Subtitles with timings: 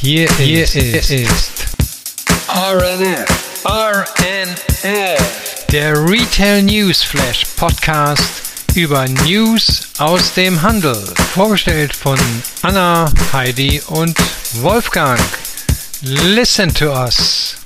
[0.00, 1.66] Hier, hier ist, ist
[2.46, 10.94] RNF, RNF, der Retail News Flash Podcast über News aus dem Handel.
[11.34, 12.16] Vorgestellt von
[12.62, 14.16] Anna, Heidi und
[14.62, 15.18] Wolfgang.
[16.02, 17.56] Listen to us.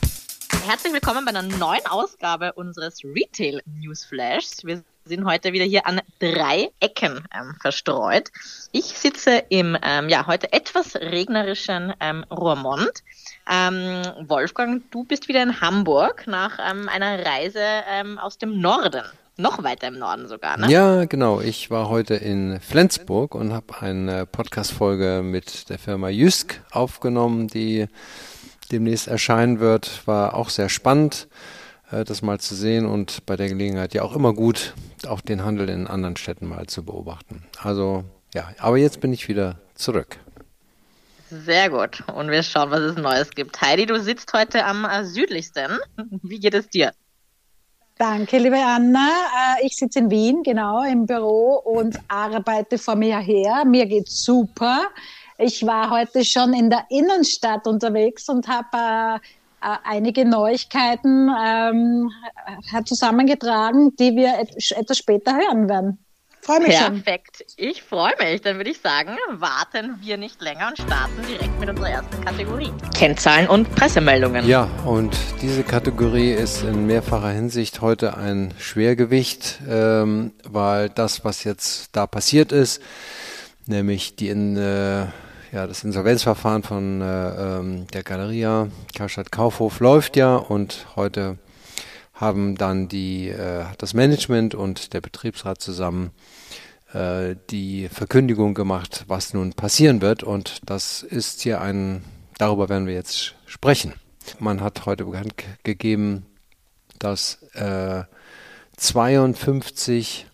[0.64, 4.64] Herzlich willkommen bei einer neuen Ausgabe unseres Retail News Flashs.
[4.64, 8.30] Wir sind heute wieder hier an drei Ecken ähm, verstreut.
[8.70, 13.02] Ich sitze im ähm, ja heute etwas regnerischen ähm, Roermond.
[13.50, 17.60] Ähm, Wolfgang, du bist wieder in Hamburg nach ähm, einer Reise
[17.90, 19.02] ähm, aus dem Norden.
[19.38, 20.70] Noch weiter im Norden sogar, ne?
[20.70, 21.40] Ja, genau.
[21.40, 27.86] Ich war heute in Flensburg und habe eine Podcast-Folge mit der Firma Jysk aufgenommen, die
[28.70, 30.06] demnächst erscheinen wird.
[30.06, 31.28] War auch sehr spannend,
[31.92, 34.74] das mal zu sehen und bei der Gelegenheit ja auch immer gut,
[35.06, 37.44] auch den Handel in anderen Städten mal zu beobachten.
[37.58, 40.18] Also ja, aber jetzt bin ich wieder zurück.
[41.30, 42.02] Sehr gut.
[42.14, 43.60] Und wir schauen, was es Neues gibt.
[43.60, 45.78] Heidi, du sitzt heute am äh, südlichsten.
[46.22, 46.92] Wie geht es dir?
[47.96, 49.08] Danke, liebe Anna.
[49.58, 53.64] Äh, ich sitze in Wien, genau, im Büro und arbeite vor mir her.
[53.64, 54.88] Mir geht's super.
[55.38, 59.18] Ich war heute schon in der Innenstadt unterwegs und habe äh, äh,
[59.62, 62.10] einige Neuigkeiten ähm,
[62.84, 65.98] zusammengetragen, die wir et etwas später hören werden.
[66.44, 67.44] Freue mich Perfekt.
[67.56, 67.68] Schon.
[67.68, 68.40] Ich freue mich.
[68.40, 72.72] Dann würde ich sagen, warten wir nicht länger und starten direkt mit unserer ersten Kategorie.
[72.96, 74.48] Kennzahlen und Pressemeldungen.
[74.48, 81.44] Ja, und diese Kategorie ist in mehrfacher Hinsicht heute ein Schwergewicht, ähm, weil das, was
[81.44, 82.82] jetzt da passiert ist,
[83.66, 85.06] nämlich die in, äh,
[85.52, 91.38] ja, das Insolvenzverfahren von äh, ähm, der Galeria Karstadt Kaufhof läuft ja und heute
[92.14, 96.10] haben dann die, äh, das Management und der Betriebsrat zusammen
[96.94, 100.22] äh, die Verkündigung gemacht, was nun passieren wird.
[100.22, 102.02] Und das ist hier ein,
[102.38, 103.92] darüber werden wir jetzt sprechen.
[104.38, 106.24] Man hat heute bekannt gegeben,
[106.98, 108.04] dass äh,
[108.76, 110.26] 52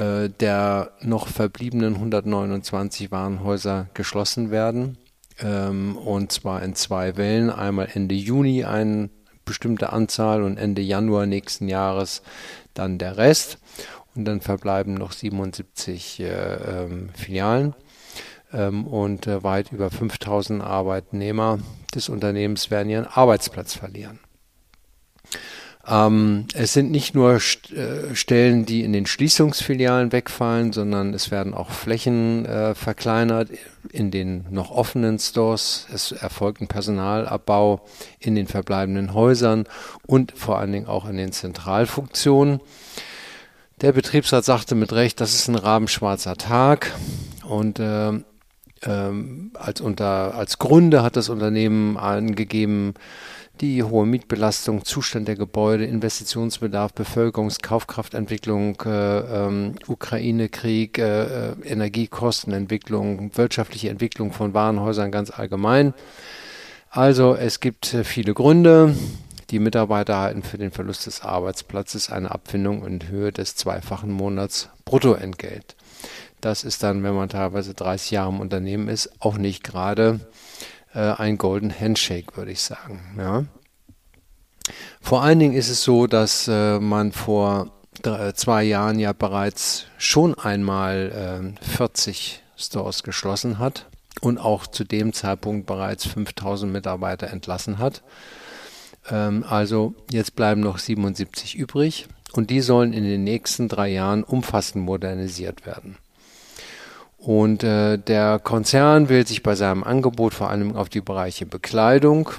[0.00, 4.98] äh, der noch verbliebenen 129 Warenhäuser geschlossen werden.
[5.38, 7.50] Ähm, und zwar in zwei Wellen.
[7.50, 9.10] Einmal Ende Juni ein
[9.44, 12.22] bestimmte Anzahl und Ende Januar nächsten Jahres
[12.74, 13.58] dann der Rest.
[14.14, 17.74] Und dann verbleiben noch 77 äh, ähm, Filialen
[18.52, 21.58] ähm, und äh, weit über 5000 Arbeitnehmer
[21.94, 24.18] des Unternehmens werden ihren Arbeitsplatz verlieren.
[25.86, 31.30] Ähm, es sind nicht nur St äh, Stellen, die in den Schließungsfilialen wegfallen, sondern es
[31.30, 33.48] werden auch Flächen äh, verkleinert
[33.90, 35.86] in den noch offenen Stores.
[35.92, 37.80] Es erfolgt ein Personalabbau
[38.18, 39.64] in den verbleibenden Häusern
[40.06, 42.60] und vor allen Dingen auch in den Zentralfunktionen.
[43.80, 46.92] Der Betriebsrat sagte mit Recht, das ist ein rabenschwarzer Tag
[47.48, 48.12] und äh,
[48.82, 52.94] ähm, als, unter, als Gründe hat das Unternehmen angegeben,
[53.60, 63.90] die hohe Mietbelastung, Zustand der Gebäude, Investitionsbedarf, Bevölkerungskaufkraftentwicklung, äh, ähm, Ukraine-Krieg, äh, äh, Energiekostenentwicklung, wirtschaftliche
[63.90, 65.94] Entwicklung von Warenhäusern ganz allgemein.
[66.88, 68.96] Also es gibt äh, viele Gründe.
[69.50, 74.70] Die Mitarbeiter erhalten für den Verlust des Arbeitsplatzes eine Abfindung in Höhe des zweifachen Monats
[74.84, 75.76] Bruttoentgelt.
[76.40, 80.20] Das ist dann, wenn man teilweise 30 Jahre im Unternehmen ist, auch nicht gerade
[80.94, 83.00] äh, ein Golden Handshake, würde ich sagen.
[83.18, 83.44] Ja.
[85.00, 89.86] Vor allen Dingen ist es so, dass äh, man vor drei, zwei Jahren ja bereits
[89.98, 93.86] schon einmal äh, 40 Stores geschlossen hat
[94.20, 98.02] und auch zu dem Zeitpunkt bereits 5000 Mitarbeiter entlassen hat.
[99.10, 104.22] Ähm, also jetzt bleiben noch 77 übrig und die sollen in den nächsten drei Jahren
[104.22, 105.96] umfassend modernisiert werden.
[107.20, 112.30] Und äh, der Konzern will sich bei seinem Angebot vor allem auf die Bereiche Bekleidung,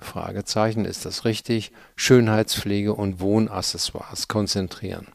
[0.00, 5.08] Fragezeichen, ist das richtig, Schönheitspflege und Wohnaccessoires konzentrieren.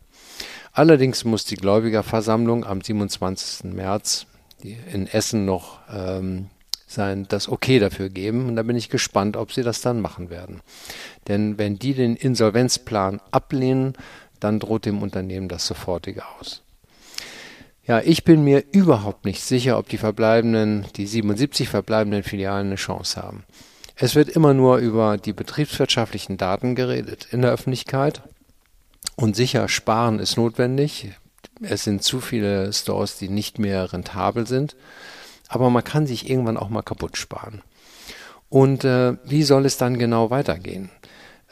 [0.73, 3.73] Allerdings muss die Gläubigerversammlung am 27.
[3.73, 4.27] März
[4.61, 6.49] in Essen noch ähm,
[6.85, 8.49] sein, das Okay dafür geben.
[8.49, 10.59] Und da bin ich gespannt, ob sie das dann machen werden.
[11.29, 13.93] Denn wenn die den Insolvenzplan ablehnen,
[14.41, 16.64] dann droht dem Unternehmen das sofortige aus.
[17.87, 22.75] Ja, ich bin mir überhaupt nicht sicher, ob die verbleibenden, die 77 verbleibenden Filialen eine
[22.77, 23.43] Chance haben.
[23.95, 28.23] Es wird immer nur über die betriebswirtschaftlichen Daten geredet in der Öffentlichkeit.
[29.15, 31.11] Und sicher, sparen ist notwendig.
[31.61, 34.75] Es sind zu viele Stores, die nicht mehr rentabel sind.
[35.47, 37.61] Aber man kann sich irgendwann auch mal kaputt sparen.
[38.49, 40.89] Und äh, wie soll es dann genau weitergehen?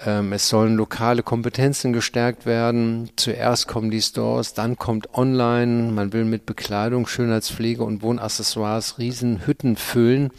[0.05, 3.11] Ähm, es sollen lokale Kompetenzen gestärkt werden.
[3.15, 5.91] Zuerst kommen die Stores, dann kommt online.
[5.91, 10.31] Man will mit Bekleidung, Schönheitspflege und Wohnaccessoires Riesenhütten füllen.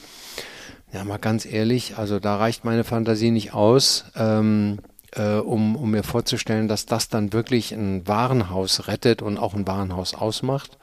[0.93, 4.79] ja mal ganz ehrlich, also da reicht meine Fantasie nicht aus, ähm,
[5.13, 9.67] äh, um, um mir vorzustellen, dass das dann wirklich ein Warenhaus rettet und auch ein
[9.67, 10.79] Warenhaus ausmacht.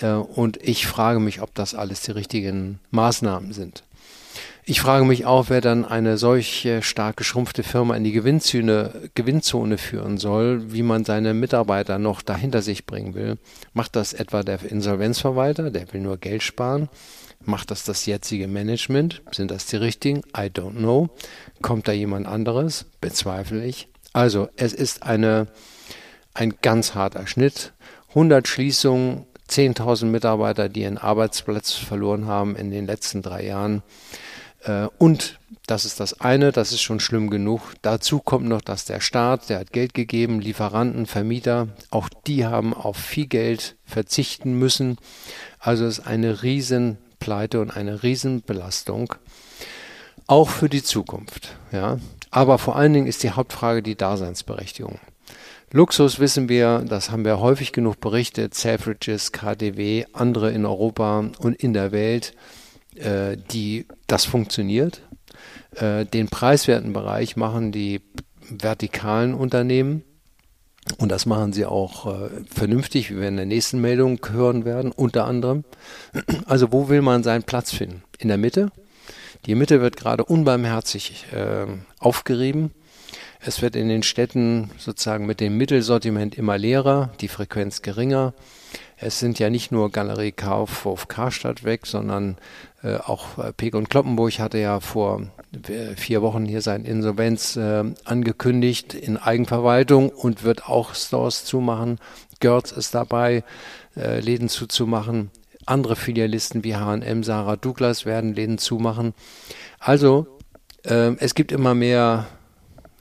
[0.00, 3.82] Äh, und ich frage mich, ob das alles die richtigen Maßnahmen sind.
[4.70, 9.78] Ich frage mich auch, wer dann eine solch stark geschrumpfte Firma in die Gewinnzone, Gewinnzone
[9.78, 13.38] führen soll, wie man seine Mitarbeiter noch dahinter sich bringen will.
[13.72, 16.90] Macht das etwa der Insolvenzverwalter, der will nur Geld sparen?
[17.46, 19.22] Macht das das jetzige Management?
[19.30, 20.18] Sind das die richtigen?
[20.36, 21.08] I don't know.
[21.62, 22.84] Kommt da jemand anderes?
[23.00, 23.88] Bezweifle ich.
[24.12, 25.46] Also, es ist eine,
[26.34, 27.72] ein ganz harter Schnitt.
[28.10, 33.82] 100 Schließungen, 10.000 Mitarbeiter, die ihren Arbeitsplatz verloren haben in den letzten drei Jahren.
[34.64, 37.60] Äh, und das ist das eine, das ist schon schlimm genug.
[37.82, 42.72] Dazu kommt noch, dass der Staat, der hat Geld gegeben, Lieferanten, Vermieter, auch die haben
[42.72, 44.96] auf viel Geld verzichten müssen.
[45.58, 49.14] Also es ist eine Riesenpleite und eine Riesenbelastung,
[50.26, 51.56] auch für die Zukunft.
[51.70, 51.98] Ja.
[52.30, 54.98] Aber vor allen Dingen ist die Hauptfrage die Daseinsberechtigung.
[55.70, 61.56] Luxus wissen wir, das haben wir häufig genug berichtet, Selfridges, KDW, andere in Europa und
[61.56, 62.32] in der Welt
[62.98, 65.02] die das funktioniert.
[65.74, 68.00] Äh, den preiswerten Bereich machen die
[68.50, 70.02] vertikalen Unternehmen.
[70.96, 74.90] Und das machen sie auch äh, vernünftig, wie wir in der nächsten Meldung hören werden,
[74.90, 75.64] unter anderem.
[76.46, 78.02] Also wo will man seinen Platz finden?
[78.18, 78.70] In der Mitte.
[79.44, 81.66] Die Mitte wird gerade unbarmherzig äh,
[81.98, 82.72] aufgerieben.
[83.40, 88.32] Es wird in den Städten sozusagen mit dem Mittelsortiment immer leerer, die Frequenz geringer.
[88.96, 92.36] Es sind ja nicht nur Galerie Kaufhof Karstadt weg, sondern
[92.82, 95.22] äh, auch äh, Peg und Kloppenburg hatte ja vor
[95.68, 101.98] äh, vier Wochen hier sein Insolvenz äh, angekündigt in Eigenverwaltung und wird auch Stores zumachen.
[102.40, 103.44] Görz ist dabei,
[103.96, 105.30] äh, Läden zuzumachen.
[105.66, 109.14] Andere Filialisten wie H&M, Sarah Douglas werden Läden zumachen.
[109.78, 110.26] Also
[110.84, 112.26] äh, es gibt immer mehr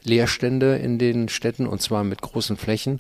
[0.04, 3.00] Leerstände in den Städten und zwar mit großen Flächen.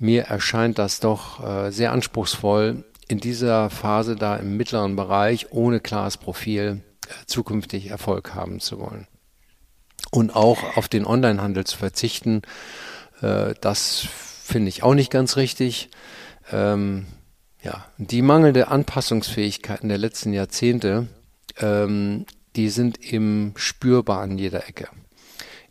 [0.00, 5.78] Mir erscheint das doch äh, sehr anspruchsvoll, in dieser Phase da im mittleren Bereich ohne
[5.78, 9.06] klares Profil äh, zukünftig Erfolg haben zu wollen.
[10.10, 12.40] Und auch auf den Onlinehandel zu verzichten,
[13.20, 14.06] äh, das
[14.42, 15.90] finde ich auch nicht ganz richtig.
[16.50, 17.04] Ähm,
[17.62, 21.08] ja, die mangelnde Anpassungsfähigkeiten der letzten Jahrzehnte,
[21.58, 22.24] ähm,
[22.56, 24.88] die sind eben spürbar an jeder Ecke.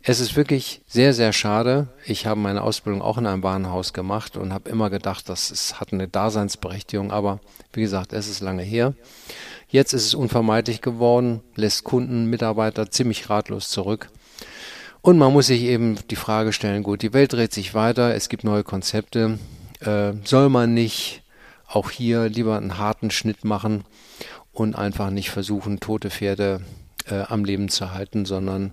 [0.02, 1.88] Es ist wirklich sehr, sehr schade.
[2.06, 5.78] Ich habe meine Ausbildung auch in einem Warenhaus gemacht und habe immer gedacht, das ist,
[5.78, 7.12] hat eine Daseinsberechtigung.
[7.12, 7.40] Aber
[7.74, 8.94] wie gesagt, es ist lange her.
[9.68, 14.08] Jetzt ist es unvermeidlich geworden, lässt Kunden, Mitarbeiter ziemlich ratlos zurück.
[15.02, 18.30] Und man muss sich eben die Frage stellen, gut, die Welt dreht sich weiter, es
[18.30, 19.38] gibt neue Konzepte.
[19.80, 21.22] Äh, soll man nicht
[21.66, 23.84] auch hier lieber einen harten Schnitt machen
[24.52, 26.62] und einfach nicht versuchen, tote Pferde
[27.06, 28.72] äh, am Leben zu halten, sondern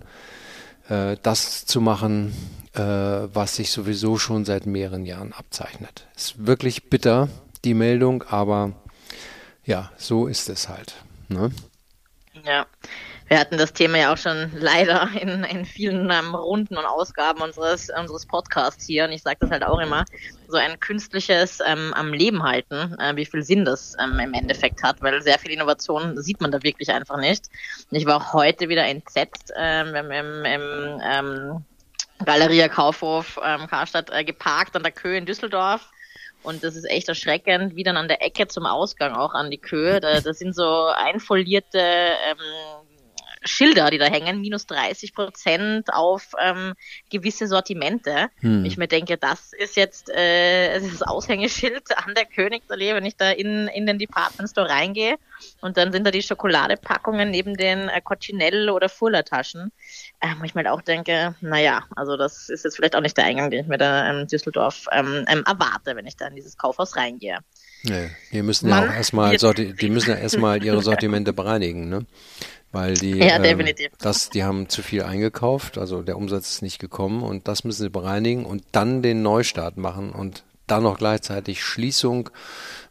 [0.89, 2.33] äh, das zu machen,
[2.73, 6.07] äh, was sich sowieso schon seit mehreren Jahren abzeichnet.
[6.15, 7.29] Ist wirklich bitter,
[7.65, 8.73] die Meldung, aber
[9.65, 10.95] ja, so ist es halt.
[11.27, 11.51] Ne?
[12.45, 12.65] Ja,
[13.27, 17.41] wir hatten das Thema ja auch schon leider in, in vielen ähm, Runden und Ausgaben
[17.41, 19.05] unseres, unseres Podcasts hier.
[19.05, 20.05] Und ich sage das halt auch immer,
[20.47, 24.83] so ein künstliches ähm, am Leben halten, äh, wie viel Sinn das ähm, im Endeffekt
[24.83, 27.45] hat, weil sehr viel Innovation sieht man da wirklich einfach nicht.
[27.91, 31.65] Und ich war auch heute wieder entsetzt ähm, im, im, im ähm,
[32.25, 35.89] Galeria Kaufhof ähm, Karstadt äh, geparkt an der Köhe in Düsseldorf.
[36.43, 39.57] Und das ist echt erschreckend, wie dann an der Ecke zum Ausgang auch an die
[39.57, 39.99] Köhe.
[39.99, 42.37] Da, da sind so einfolierte ähm,
[43.47, 46.73] Schilder, die da hängen, minus 30 Prozent auf ähm,
[47.09, 48.27] gewisse Sortimente.
[48.39, 48.65] Hm.
[48.65, 53.31] Ich mir denke, das ist jetzt äh, das Aushängeschild an der Königsallee, wenn ich da
[53.31, 55.15] in, in den Department Store reingehe
[55.61, 59.71] und dann sind da die Schokoladepackungen neben den äh, Coccinelle oder Fuller-Taschen.
[60.19, 63.17] Äh, wo ich mir halt auch denke, naja, also das ist jetzt vielleicht auch nicht
[63.17, 66.27] der Eingang, den ich mir da in ähm, Düsseldorf ähm, ähm, erwarte, wenn ich da
[66.27, 67.39] in dieses Kaufhaus reingehe.
[67.83, 72.05] Nee, die müssen ja auch erstmal, die müssen ja erstmal ihre Sortimente bereinigen, ne?
[72.71, 73.65] Weil die, ja, ähm,
[73.99, 77.83] das, die haben zu viel eingekauft, also der Umsatz ist nicht gekommen und das müssen
[77.83, 82.29] sie bereinigen und dann den Neustart machen und dann noch gleichzeitig Schließung,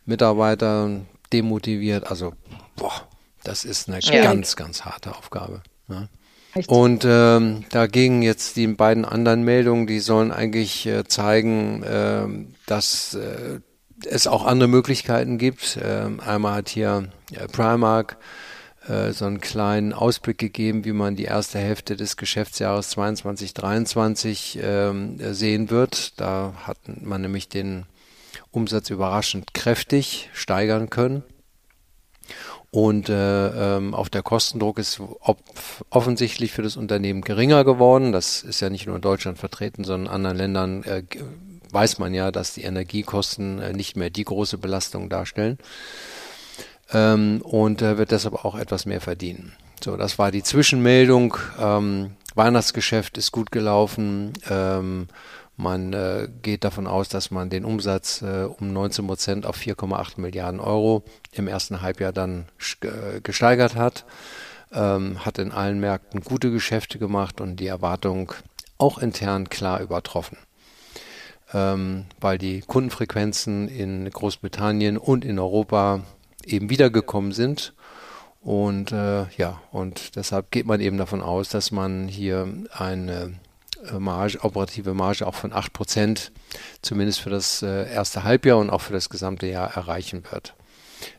[0.05, 1.01] Mitarbeiter
[1.33, 2.33] demotiviert, also
[2.77, 3.09] boah,
[3.45, 4.23] das ist eine ja.
[4.23, 5.63] ganz, ganz harte Aufgabe.
[5.89, 6.09] Ne?
[6.67, 12.27] Und ähm, dagegen jetzt die beiden anderen Meldungen, die sollen eigentlich äh, zeigen, äh,
[12.67, 13.61] dass äh,
[14.05, 15.79] es auch andere Möglichkeiten gibt.
[15.83, 18.17] Ähm, einmal hat hier äh, Primark
[18.89, 24.59] äh, so einen kleinen Ausblick gegeben, wie man die erste Hälfte des Geschäftsjahres 22, 23
[24.63, 26.21] ähm, sehen wird.
[26.21, 27.87] Da hat man nämlich den
[28.51, 31.23] Umsatz überraschend kräftig steigern können.
[32.71, 35.01] Und äh, ähm, auch der Kostendruck ist
[35.89, 38.13] offensichtlich für das Unternehmen geringer geworden.
[38.13, 41.03] Das ist ja nicht nur in Deutschland vertreten, sondern in anderen Ländern äh,
[41.71, 45.59] weiß man ja, dass die Energiekosten äh, nicht mehr die große Belastung darstellen.
[46.93, 49.53] Ähm, und äh, wird deshalb auch etwas mehr verdienen.
[49.83, 51.37] So, das war die Zwischenmeldung.
[51.59, 54.33] Ähm, Weihnachtsgeschäft ist gut gelaufen.
[54.49, 55.09] Ähm,
[55.57, 60.21] man äh, geht davon aus, dass man den Umsatz äh, um 19 Prozent auf 4,8
[60.21, 61.03] Milliarden Euro
[61.33, 62.47] im ersten Halbjahr dann
[63.23, 64.05] gesteigert hat.
[64.73, 68.33] Ähm, hat in allen Märkten gute Geschäfte gemacht und die Erwartung
[68.79, 70.37] auch intern klar übertroffen.
[71.55, 76.03] Ähm, weil die Kundenfrequenzen in Großbritannien und in Europa
[76.47, 77.75] eben wiedergekommen sind.
[78.41, 83.35] Und äh, ja, und deshalb geht man eben davon aus, dass man hier eine
[83.91, 86.31] äh, Marge, operative Marge auch von 8%
[86.81, 90.55] zumindest für das äh, erste Halbjahr und auch für das gesamte Jahr erreichen wird.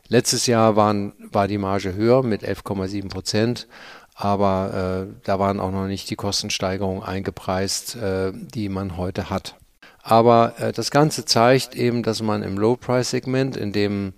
[0.08, 3.68] Letztes Jahr waren, war die Marge höher mit 11,7 Prozent,
[4.14, 9.54] aber äh, da waren auch noch nicht die Kostensteigerungen eingepreist, äh, die man heute hat.
[10.02, 14.14] Aber äh, das Ganze zeigt eben, dass man im Low-Price-Segment, in dem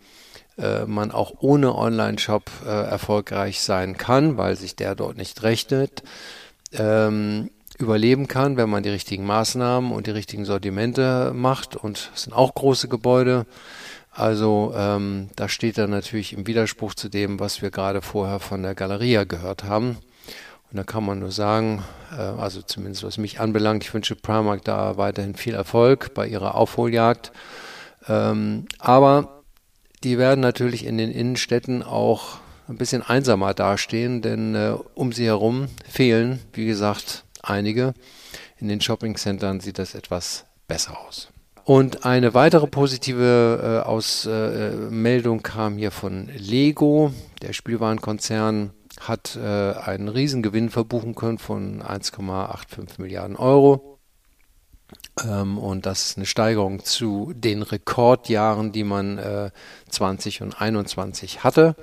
[0.60, 6.02] äh, man auch ohne Online-Shop erfolgreich sein kann, weil sich der dort nicht rechnet,
[6.72, 11.76] ähm, überleben kann, wenn man die richtigen Maßnahmen und die richtigen Sortimente macht.
[11.76, 13.46] Und es sind auch große Gebäude.
[14.12, 18.62] Also ähm, da steht dann natürlich im Widerspruch zu dem, was wir gerade vorher von
[18.62, 19.96] der Galeria gehört haben.
[20.70, 24.64] Und da kann man nur sagen, äh, also zumindest was mich anbelangt, ich wünsche Primark
[24.64, 27.32] da weiterhin viel Erfolg bei ihrer Aufholjagd.
[28.08, 29.39] Ähm, aber
[30.04, 32.38] die werden natürlich in den Innenstädten auch
[32.68, 37.94] ein bisschen einsamer dastehen, denn äh, um sie herum fehlen, wie gesagt, einige.
[38.58, 41.28] In den Shoppingcentern sieht das etwas besser aus.
[41.64, 47.12] Und eine weitere positive äh, Ausmeldung äh, kam hier von Lego.
[47.42, 53.89] Der Spielwarenkonzern hat äh, einen Riesengewinn verbuchen können von 1,85 Milliarden Euro.
[55.24, 59.50] Ähm, und das ist eine Steigerung zu den Rekordjahren, die man äh,
[59.88, 61.76] 20 und 21 hatte.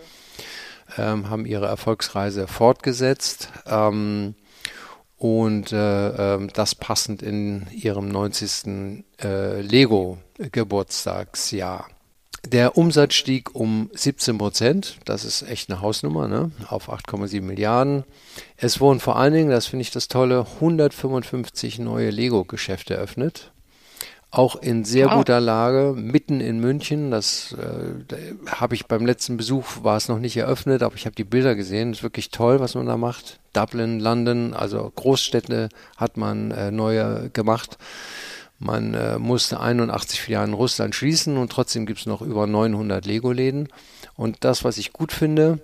[0.97, 3.49] Ähm, haben ihre Erfolgsreise fortgesetzt.
[3.65, 4.35] Ähm,
[5.17, 9.03] und äh, äh, das passend in ihrem 90.
[9.21, 11.87] Äh, Lego-Geburtstagsjahr.
[12.53, 16.51] Der Umsatz stieg um 17 Prozent, das ist echt eine Hausnummer, ne?
[16.69, 18.05] auf 8,7 Milliarden.
[18.55, 23.51] Es wurden vor allen Dingen, das finde ich das Tolle, 155 neue Lego-Geschäfte eröffnet
[24.29, 25.15] auch in sehr wow.
[25.15, 27.11] guter Lage, mitten in München.
[27.11, 31.15] Das äh, habe ich beim letzten Besuch, war es noch nicht eröffnet, aber ich habe
[31.15, 31.91] die Bilder gesehen.
[31.91, 33.39] Das ist wirklich toll, was man da macht.
[33.53, 37.77] Dublin, London, also Großstädte hat man äh, neue gemacht.
[38.59, 43.05] Man äh, musste 81 Filialen in Russland schließen und trotzdem gibt es noch über 900
[43.05, 43.67] Lego-Läden.
[44.15, 45.59] Und das, was ich gut finde,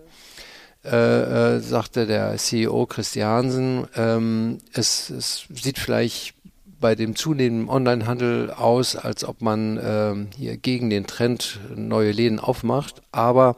[0.86, 6.36] äh, äh, sagte der CEO Christiansen, ähm, es, es sieht vielleicht
[6.80, 12.40] bei dem zunehmenden Onlinehandel aus, als ob man äh, hier gegen den Trend neue Läden
[12.40, 13.02] aufmacht.
[13.12, 13.56] Aber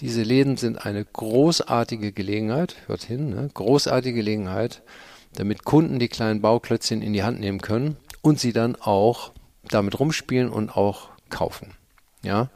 [0.00, 3.50] diese Läden sind eine großartige Gelegenheit, hört hin, ne?
[3.52, 4.82] großartige Gelegenheit,
[5.34, 9.32] damit Kunden die kleinen Bauklötzchen in die Hand nehmen können und sie dann auch
[9.68, 11.74] damit rumspielen und auch kaufen.
[12.22, 12.48] Ja,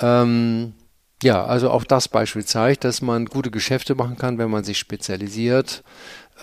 [0.00, 0.74] ähm,
[1.22, 4.78] ja, also auch das Beispiel zeigt, dass man gute Geschäfte machen kann, wenn man sich
[4.78, 5.84] spezialisiert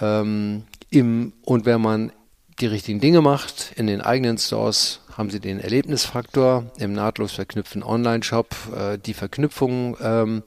[0.01, 2.11] ähm, im, und wenn man
[2.59, 3.73] die richtigen Dinge macht.
[3.75, 9.97] In den eigenen Stores haben sie den Erlebnisfaktor, im nahtlos verknüpften Online-Shop äh, die Verknüpfung
[10.01, 10.43] ähm,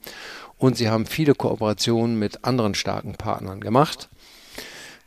[0.57, 4.07] und sie haben viele Kooperationen mit anderen starken Partnern gemacht.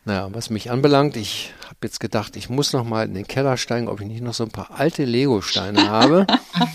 [0.04, 3.58] Naja, was mich anbelangt, ich habe jetzt gedacht, ich muss noch mal in den Keller
[3.58, 6.26] steigen, ob ich nicht noch so ein paar alte Lego-Steine habe.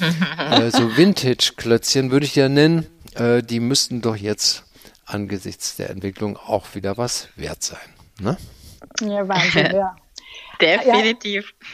[0.37, 2.85] äh, so Vintage-Klötzchen würde ich ja nennen.
[3.15, 4.65] Äh, die müssten doch jetzt
[5.05, 7.79] angesichts der Entwicklung auch wieder was wert sein.
[8.19, 8.37] Ne?
[9.01, 9.95] Ja, Wahnsinn, ja.
[10.61, 11.53] Definitiv.
[11.59, 11.67] Ja.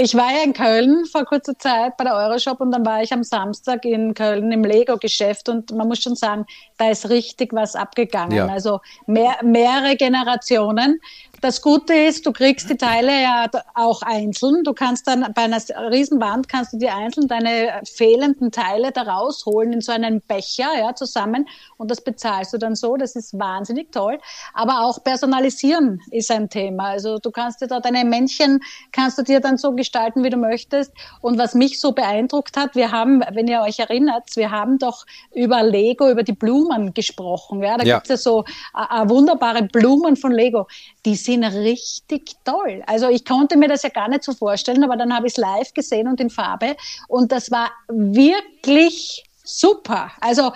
[0.00, 3.12] Ich war ja in Köln vor kurzer Zeit bei der Euroshop und dann war ich
[3.12, 6.44] am Samstag in Köln im Lego-Geschäft und man muss schon sagen,
[6.76, 8.36] da ist richtig was abgegangen.
[8.36, 8.46] Ja.
[8.46, 11.00] Also mehr, mehrere Generationen.
[11.40, 14.64] Das Gute ist, du kriegst die Teile ja auch einzeln.
[14.64, 19.72] Du kannst dann bei einer Riesenwand kannst du dir einzeln deine fehlenden Teile da rausholen
[19.72, 21.46] in so einen Becher, ja, zusammen.
[21.76, 22.96] Und das bezahlst du dann so.
[22.96, 24.18] Das ist wahnsinnig toll.
[24.52, 26.88] Aber auch personalisieren ist ein Thema.
[26.88, 30.36] Also du kannst dir da deine Männchen, kannst du dir dann so gestalten, wie du
[30.36, 30.92] möchtest.
[31.20, 35.06] Und was mich so beeindruckt hat, wir haben, wenn ihr euch erinnert, wir haben doch
[35.32, 37.62] über Lego, über die Blumen gesprochen.
[37.62, 37.96] Ja, da ja.
[37.96, 40.66] gibt's ja so äh, wunderbare Blumen von Lego.
[41.04, 42.82] Die sind richtig toll.
[42.86, 45.36] Also ich konnte mir das ja gar nicht so vorstellen, aber dann habe ich es
[45.36, 46.74] live gesehen und in Farbe
[47.06, 50.10] und das war wirklich super.
[50.20, 50.52] Also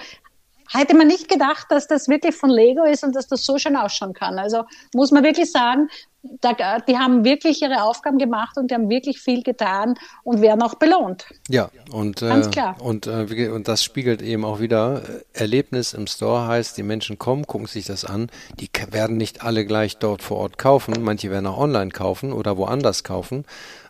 [0.73, 3.77] hätte man nicht gedacht, dass das wirklich von Lego ist und dass das so schön
[3.77, 4.39] ausschauen kann.
[4.39, 4.65] Also
[4.95, 5.89] muss man wirklich sagen,
[6.23, 10.63] da, die haben wirklich ihre Aufgaben gemacht und die haben wirklich viel getan und werden
[10.63, 11.27] auch belohnt.
[11.49, 12.77] Ja, und, Ganz äh, klar.
[12.81, 17.19] Und, äh, und das spiegelt eben auch wieder, äh, Erlebnis im Store heißt, die Menschen
[17.19, 21.31] kommen, gucken sich das an, die werden nicht alle gleich dort vor Ort kaufen, manche
[21.31, 23.45] werden auch online kaufen oder woanders kaufen,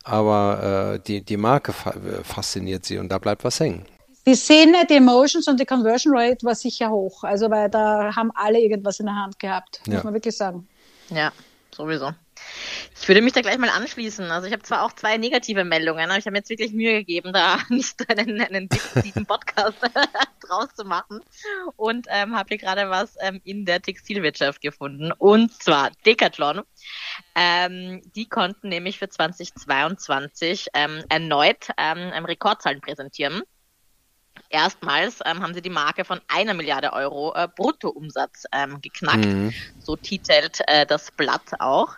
[0.04, 1.72] aber äh, die, die Marke
[2.22, 3.84] fasziniert sie und da bleibt was hängen.
[4.24, 7.24] Die Szene, die Emotions und die Conversion Rate war sicher hoch.
[7.24, 10.04] Also, weil da haben alle irgendwas in der Hand gehabt, muss ja.
[10.04, 10.68] man wirklich sagen.
[11.10, 11.32] Ja,
[11.74, 12.12] sowieso.
[13.00, 14.30] Ich würde mich da gleich mal anschließen.
[14.30, 16.98] Also ich habe zwar auch zwei negative Meldungen, aber ich habe mir jetzt wirklich Mühe
[16.98, 19.78] gegeben, da nicht einen, einen dicken Podcast
[20.40, 21.20] draus zu machen
[21.76, 26.62] und ähm, habe hier gerade was ähm, in der Textilwirtschaft gefunden und zwar Decathlon.
[27.34, 33.42] Ähm, die konnten nämlich für 2022 ähm, erneut ähm, Rekordzahlen präsentieren.
[34.48, 39.24] Erstmals ähm, haben sie die Marke von einer Milliarde Euro äh, Bruttoumsatz ähm, geknackt.
[39.24, 39.52] Mhm.
[39.78, 41.96] So titelt äh, das Blatt auch.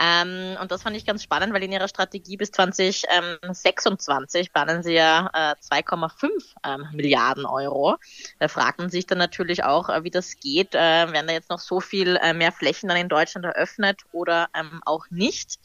[0.00, 4.94] Ähm, und das fand ich ganz spannend, weil in ihrer Strategie bis 2026 planen sie
[4.94, 6.30] ja äh, 2,5
[6.64, 7.96] ähm, Milliarden Euro.
[8.38, 10.74] Da fragt man sich dann natürlich auch, äh, wie das geht.
[10.74, 14.48] Äh, werden da jetzt noch so viel äh, mehr Flächen dann in Deutschland eröffnet oder
[14.54, 15.58] ähm, auch nicht?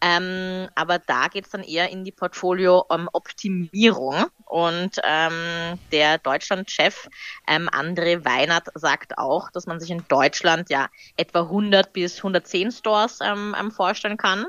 [0.00, 4.26] Ähm, aber da geht es dann eher in die Portfolio-Optimierung.
[4.46, 7.08] Und ähm, der Deutschland-Chef
[7.48, 12.70] ähm, André Weinert sagt auch, dass man sich in Deutschland ja etwa 100 bis 110
[12.72, 14.46] Stores ähm, ähm, vorstellen kann.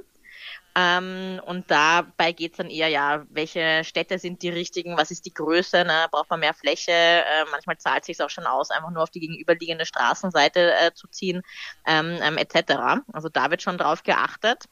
[0.79, 5.25] Ähm, und dabei geht es dann eher, ja, welche Städte sind die richtigen, was ist
[5.25, 6.05] die Größe, ne?
[6.11, 9.09] braucht man mehr Fläche, äh, manchmal zahlt es sich auch schon aus, einfach nur auf
[9.09, 11.41] die gegenüberliegende Straßenseite äh, zu ziehen,
[11.87, 13.01] ähm, ähm, etc.
[13.11, 14.65] Also da wird schon drauf geachtet.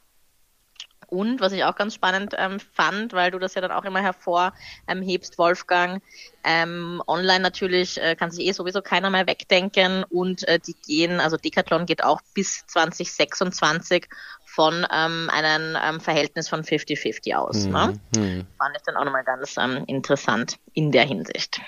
[1.07, 4.01] Und was ich auch ganz spannend ähm, fand, weil du das ja dann auch immer
[4.01, 6.01] hervorhebst, ähm, Wolfgang,
[6.43, 11.19] ähm, online natürlich äh, kann sich eh sowieso keiner mehr wegdenken und äh, die gehen,
[11.19, 14.07] also Decathlon geht auch bis 2026
[14.45, 17.65] von ähm, einem ähm, Verhältnis von 50-50 aus.
[17.65, 17.72] Mhm.
[17.72, 18.00] Ne?
[18.15, 18.48] Mhm.
[18.57, 21.61] Fand ich dann auch nochmal ganz ähm, interessant in der Hinsicht.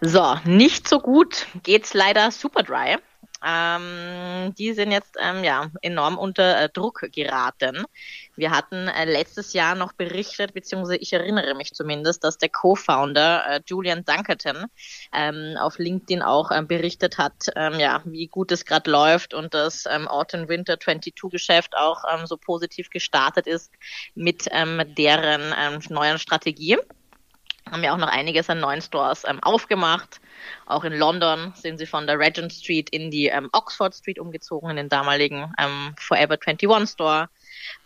[0.00, 2.98] So, nicht so gut geht's leider Superdry.
[3.44, 7.84] Ähm, die sind jetzt ähm, ja enorm unter äh, Druck geraten.
[8.36, 13.44] Wir hatten äh, letztes Jahr noch berichtet, beziehungsweise ich erinnere mich zumindest, dass der Co-Founder
[13.46, 14.66] äh, Julian Dunkerton
[15.12, 19.52] ähm, auf LinkedIn auch ähm, berichtet hat, ähm, ja, wie gut es gerade läuft und
[19.52, 23.72] das ähm, Autumn Winter 22 Geschäft auch so positiv gestartet ist
[24.14, 25.54] mit deren
[25.88, 26.78] neuen Strategie
[27.74, 30.20] haben ja auch noch einiges an neuen Stores ähm, aufgemacht.
[30.66, 34.70] Auch in London sind sie von der Regent Street in die ähm, Oxford Street umgezogen,
[34.70, 37.28] in den damaligen ähm, Forever 21 Store.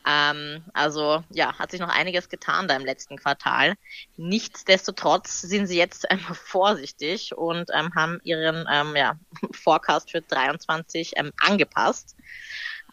[0.06, 3.76] Ähm, also ja, hat sich noch einiges getan da im letzten Quartal.
[4.18, 9.18] Nichtsdestotrotz sind sie jetzt ähm, vorsichtig und ähm, haben ihren ähm, ja,
[9.52, 12.14] Forecast für 23 ähm, angepasst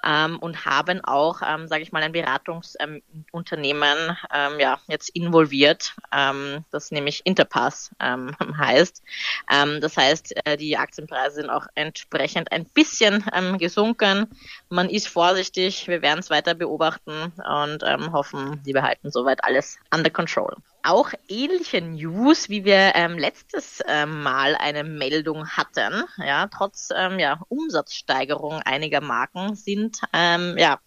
[0.05, 3.97] ähm, und haben auch, ähm, sage ich mal, ein Beratungsunternehmen
[4.33, 9.01] ähm, ähm, ja, jetzt involviert, ähm, das nämlich Interpass ähm, heißt.
[9.49, 13.23] Das heißt, äh, die Aktienpreise sind auch entsprechend ein bisschen
[13.57, 14.27] gesunken.
[14.69, 20.09] Man ist vorsichtig, wir werden es weiter beobachten und hoffen, die behalten soweit alles under
[20.09, 20.55] control
[20.85, 27.19] auch ähnliche News, wie wir ähm, letztes ähm, Mal eine Meldung hatten, ja, trotz ähm,
[27.19, 30.79] ja, Umsatzsteigerung einiger Marken sind ähm, ja,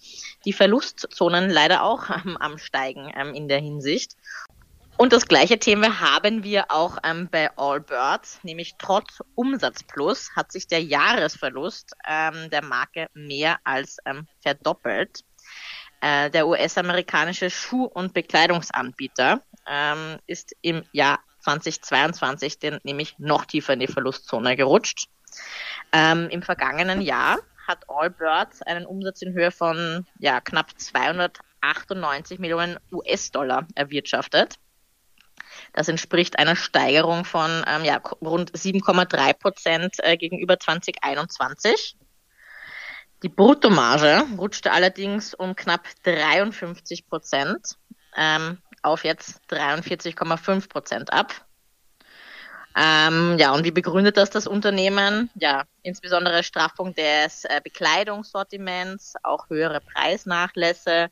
[0.44, 4.12] die Verlustzonen leider auch ähm, am Steigen ähm, in der Hinsicht.
[4.96, 10.66] Und das gleiche Thema haben wir auch ähm, bei Allbirds, nämlich trotz Umsatzplus hat sich
[10.66, 15.22] der Jahresverlust ähm, der Marke mehr als ähm, verdoppelt.
[16.00, 23.72] Äh, der US-amerikanische Schuh- und Bekleidungsanbieter ähm, ist im Jahr 2022 denn nämlich noch tiefer
[23.72, 25.08] in die Verlustzone gerutscht.
[25.92, 32.78] Ähm, Im vergangenen Jahr hat Allbirds einen Umsatz in Höhe von ja, knapp 298 Millionen
[32.90, 34.56] US-Dollar erwirtschaftet.
[35.72, 41.96] Das entspricht einer Steigerung von ähm, ja, rund 7,3 Prozent äh, gegenüber 2021.
[43.22, 47.76] Die Bruttomarge rutschte allerdings um knapp 53 Prozent
[48.16, 51.32] ähm, auf jetzt 43,5 Prozent ab.
[52.76, 55.30] Ähm, ja, und wie begründet das das Unternehmen?
[55.34, 61.08] Ja, insbesondere Straffung des äh, Bekleidungssortiments, auch höhere Preisnachlässe,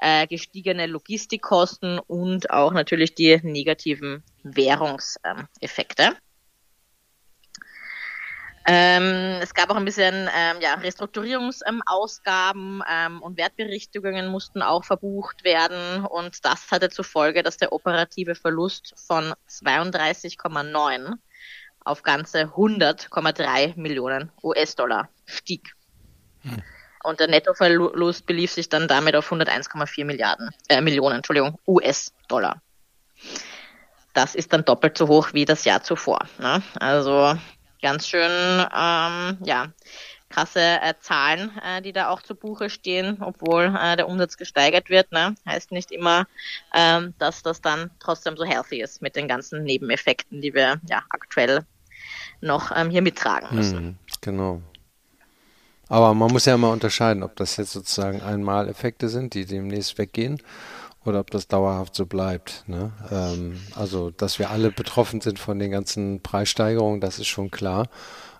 [0.00, 6.16] äh, gestiegene Logistikkosten und auch natürlich die negativen Währungseffekte.
[8.64, 15.42] Ähm, es gab auch ein bisschen ähm, ja, Restrukturierungsausgaben ähm, und Wertberichtigungen mussten auch verbucht
[15.42, 21.14] werden und das hatte zur Folge, dass der operative Verlust von 32,9
[21.84, 25.72] auf ganze 100,3 Millionen US-Dollar stieg.
[26.42, 26.62] Hm.
[27.02, 32.62] Und der Nettoverlust belief sich dann damit auf 101,4 Milliarden, äh, Millionen, Entschuldigung, US-Dollar.
[34.14, 36.20] Das ist dann doppelt so hoch wie das Jahr zuvor.
[36.38, 36.62] Ne?
[36.78, 37.36] Also
[37.82, 39.72] ganz schön, ähm, ja,
[40.32, 44.88] krasse äh, Zahlen, äh, die da auch zu Buche stehen, obwohl äh, der Umsatz gesteigert
[44.88, 45.12] wird.
[45.12, 45.34] Ne?
[45.46, 46.26] Heißt nicht immer,
[46.74, 51.02] ähm, dass das dann trotzdem so healthy ist mit den ganzen Nebeneffekten, die wir ja
[51.10, 51.66] aktuell
[52.40, 53.78] noch ähm, hier mittragen müssen.
[53.78, 54.62] Hm, genau.
[55.88, 60.40] Aber man muss ja immer unterscheiden, ob das jetzt sozusagen Einmaleffekte sind, die demnächst weggehen,
[61.04, 62.64] oder ob das dauerhaft so bleibt.
[62.66, 62.92] Ne?
[63.10, 67.88] Ähm, also, dass wir alle betroffen sind von den ganzen Preissteigerungen, das ist schon klar.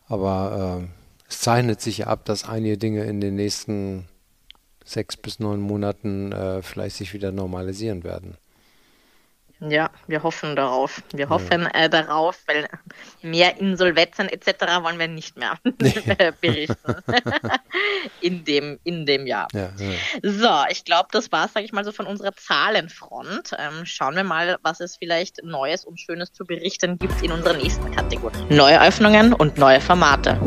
[0.08, 0.88] Aber äh,
[1.28, 4.06] es zeichnet sich ab, dass einige Dinge in den nächsten
[4.84, 8.36] sechs bis neun Monaten äh, vielleicht sich wieder normalisieren werden.
[9.68, 11.02] Ja, wir hoffen darauf.
[11.12, 12.68] Wir hoffen äh, darauf, weil
[13.22, 14.82] mehr Insolvenzen etc.
[14.82, 15.56] wollen wir nicht mehr
[16.40, 16.94] berichten
[18.20, 19.46] in, dem, in dem Jahr.
[19.52, 19.92] Ja, ja.
[20.22, 23.52] So, ich glaube, das war es, sage ich mal, so von unserer Zahlenfront.
[23.56, 27.56] Ähm, schauen wir mal, was es vielleicht Neues und Schönes zu berichten gibt in unserer
[27.56, 28.44] nächsten Kategorie.
[28.48, 30.40] Neue Öffnungen und neue Formate.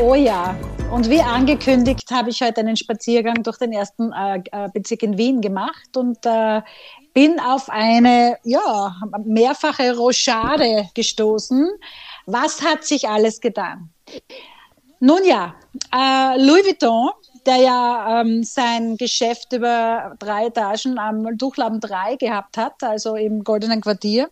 [0.00, 0.56] Oh ja,
[0.90, 5.18] und wie angekündigt habe ich heute einen Spaziergang durch den ersten äh, äh Bezirk in
[5.18, 6.62] Wien gemacht und äh,
[7.14, 8.94] bin auf eine ja,
[9.24, 11.68] mehrfache Rochade gestoßen.
[12.26, 13.90] Was hat sich alles getan?
[15.00, 15.54] Nun ja,
[15.94, 17.10] äh, Louis Vuitton,
[17.46, 23.44] der ja ähm, sein Geschäft über drei Etagen am Durchlaben 3 gehabt hat, also im
[23.44, 24.28] Goldenen Quartier,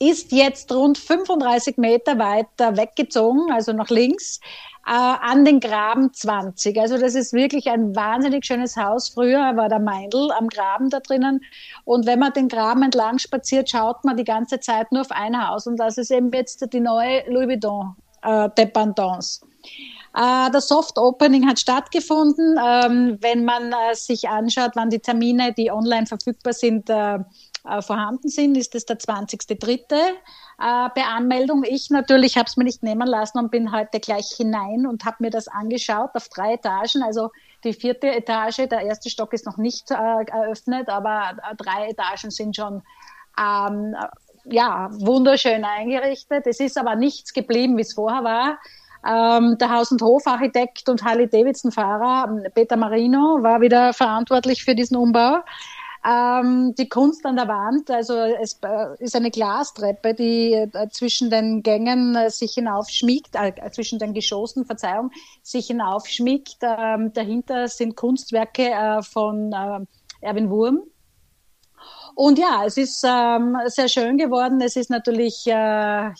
[0.00, 4.40] ist jetzt rund 35 Meter weiter weggezogen, also nach links,
[4.86, 6.80] äh, an den Graben 20.
[6.80, 9.10] Also das ist wirklich ein wahnsinnig schönes Haus.
[9.10, 11.42] Früher war der Meindl am Graben da drinnen.
[11.84, 15.46] Und wenn man den Graben entlang spaziert, schaut man die ganze Zeit nur auf ein
[15.46, 15.66] Haus.
[15.66, 19.40] Und das ist eben jetzt die neue Louis Vuitton äh, Dependance.
[20.14, 22.58] Äh, das Soft Opening hat stattgefunden.
[22.58, 27.18] Ähm, wenn man äh, sich anschaut, wann die Termine, die online verfügbar sind, äh,
[27.68, 29.78] äh, vorhanden sind, ist es der 20.3.
[29.92, 30.10] Äh,
[30.58, 31.64] bei Anmeldung.
[31.64, 35.16] Ich natürlich habe es mir nicht nehmen lassen und bin heute gleich hinein und habe
[35.20, 37.02] mir das angeschaut auf drei Etagen.
[37.02, 37.30] Also
[37.64, 42.30] die vierte Etage, der erste Stock ist noch nicht äh, eröffnet, aber äh, drei Etagen
[42.30, 42.82] sind schon
[43.38, 43.96] ähm,
[44.44, 46.46] ja, wunderschön eingerichtet.
[46.46, 48.58] Es ist aber nichts geblieben, wie es vorher war.
[49.06, 55.38] Ähm, der Haus- und Hofarchitekt und Harley-Davidson-Fahrer Peter Marino war wieder verantwortlich für diesen Umbau.
[56.02, 61.28] Ähm, die Kunst an der Wand, also es äh, ist eine Glastreppe, die äh, zwischen
[61.28, 65.10] den Gängen äh, sich hinaufschmiegt, äh, zwischen den Geschossen, Verzeihung,
[65.42, 66.56] sich hinaufschmiegt.
[66.62, 69.80] Ähm, dahinter sind Kunstwerke äh, von äh,
[70.22, 70.84] Erwin Wurm.
[72.14, 74.60] Und ja, es ist ähm, sehr schön geworden.
[74.60, 76.12] Es ist natürlich, ja,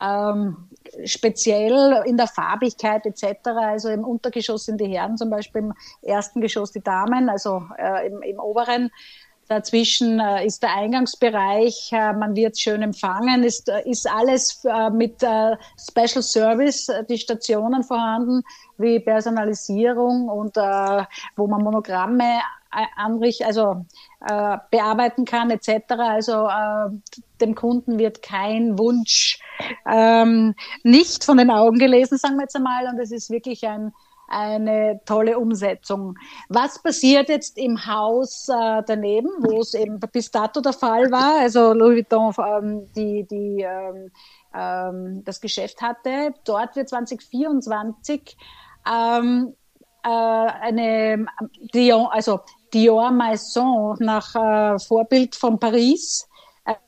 [0.00, 0.68] ähm,
[1.04, 3.48] speziell in der Farbigkeit etc.
[3.56, 8.06] Also im Untergeschoss sind die Herren zum Beispiel, im ersten Geschoss die Damen, also äh,
[8.06, 8.90] im, im oberen.
[9.50, 15.16] Dazwischen äh, ist der Eingangsbereich, äh, man wird schön empfangen, ist, äh, ist alles mit
[15.20, 18.44] Special Service, die Stationen vorhanden,
[18.78, 22.40] wie Personalisierung und wo man Monogramme
[22.96, 23.84] anrichten, also
[24.28, 25.70] äh, bearbeiten kann etc.
[25.98, 26.90] Also äh,
[27.40, 29.40] dem Kunden wird kein Wunsch
[29.90, 32.86] ähm, nicht von den Augen gelesen, sagen wir jetzt einmal.
[32.86, 33.92] Und es ist wirklich ein,
[34.30, 36.16] eine tolle Umsetzung.
[36.48, 41.40] Was passiert jetzt im Haus äh, daneben, wo es eben bis dato der Fall war?
[41.40, 44.10] Also Louis Vuitton ähm, die, die ähm,
[44.54, 46.32] ähm, das Geschäft hatte.
[46.44, 48.36] Dort wird 2024
[48.90, 49.54] ähm,
[50.04, 51.26] äh, eine
[51.74, 52.40] Dion, also
[52.72, 56.28] Dior Maison nach äh, Vorbild von Paris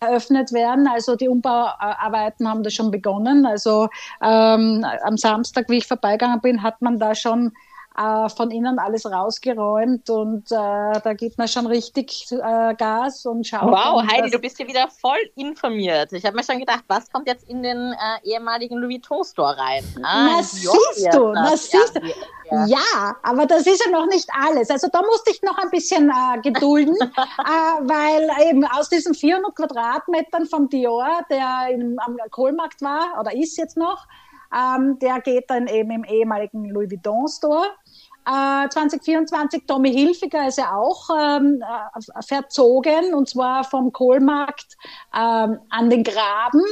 [0.01, 0.87] eröffnet werden.
[0.87, 3.47] Also die Umbauarbeiten haben da schon begonnen.
[3.47, 3.89] Also
[4.23, 7.53] ähm, am Samstag, wie ich vorbeigegangen bin, hat man da schon
[7.97, 13.47] äh, von innen alles rausgeräumt und äh, da gibt man schon richtig äh, Gas und
[13.47, 13.71] schaut.
[13.71, 16.13] Wow, Heidi, du bist ja wieder voll informiert.
[16.13, 19.57] Ich habe mir schon gedacht, was kommt jetzt in den äh, ehemaligen Louis Vuitton Store
[19.57, 19.85] rein?
[20.03, 22.01] Ah, na siehst du, na siehst du.
[22.51, 24.71] Ja, ja, aber das ist ja noch nicht alles.
[24.71, 27.13] Also da musste ich noch ein bisschen äh, gedulden, äh,
[27.83, 33.57] weil eben aus diesen 400 Quadratmetern vom Dior, der im, am Kohlmarkt war oder ist
[33.57, 34.07] jetzt noch,
[34.55, 37.67] ähm, der geht dann eben im ehemaligen Louis Vuitton Store.
[38.27, 44.77] Äh, 2024 Tommy Hilfiger ist ja auch ähm, äh, verzogen und zwar vom Kohlmarkt
[45.15, 46.63] ähm, an den Graben,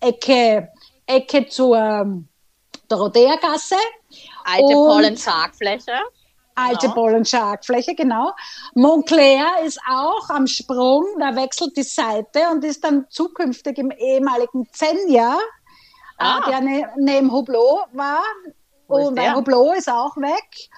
[0.00, 0.68] Ecke,
[1.06, 2.28] Ecke zur ähm,
[2.88, 3.76] Dorothea-Gasse.
[4.44, 5.92] Alte Pollen-Schargfläche.
[6.56, 7.24] Alte Genau.
[7.24, 8.32] Schlagfläche, genau.
[8.74, 14.66] Montclair ist auch am Sprung, da wechselt die Seite und ist dann zukünftig im ehemaligen
[14.72, 15.36] Zenja,
[16.18, 16.38] Ah.
[16.38, 18.22] äh, der ne, neben Hublot war.
[18.86, 19.34] Und der?
[19.34, 20.68] Hublot ist auch weg.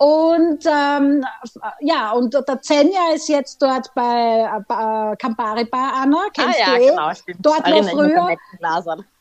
[0.00, 1.22] Und ähm,
[1.80, 6.78] ja, und der Zenja ist jetzt dort bei äh, Campari Bar, Anna, kennst ah ja,
[6.78, 6.88] du eh?
[6.88, 7.38] genau, stimmt.
[7.42, 8.36] Dort, wo früher-.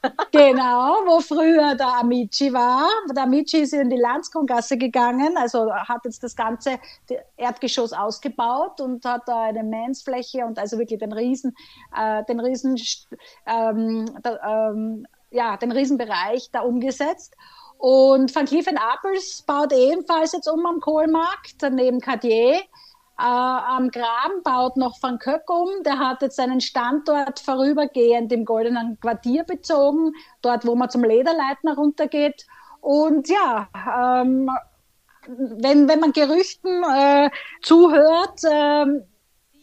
[0.32, 2.88] Genau, wo früher der Amici war.
[3.14, 6.80] Der Amici ist in die Landskrongasse gegangen, also hat jetzt das ganze
[7.36, 11.58] Erdgeschoss ausgebaut und hat da eine Mansfläche und also wirklich den Riesen,
[11.94, 12.78] äh, den Riesen,
[13.46, 17.36] ähm, da, ähm, ja, den Riesenbereich da umgesetzt.
[17.80, 22.56] Und Van Cleef Apples baut ebenfalls jetzt um am Kohlmarkt, daneben Cartier.
[22.56, 22.62] Äh,
[23.18, 25.82] am Graben baut noch Van Köck um.
[25.86, 30.12] Der hat jetzt seinen Standort vorübergehend im Goldenen Quartier bezogen,
[30.42, 32.46] dort, wo man zum Lederleitner runtergeht.
[32.82, 34.50] Und ja, ähm,
[35.26, 37.30] wenn, wenn man Gerüchten äh,
[37.62, 39.04] zuhört, ähm,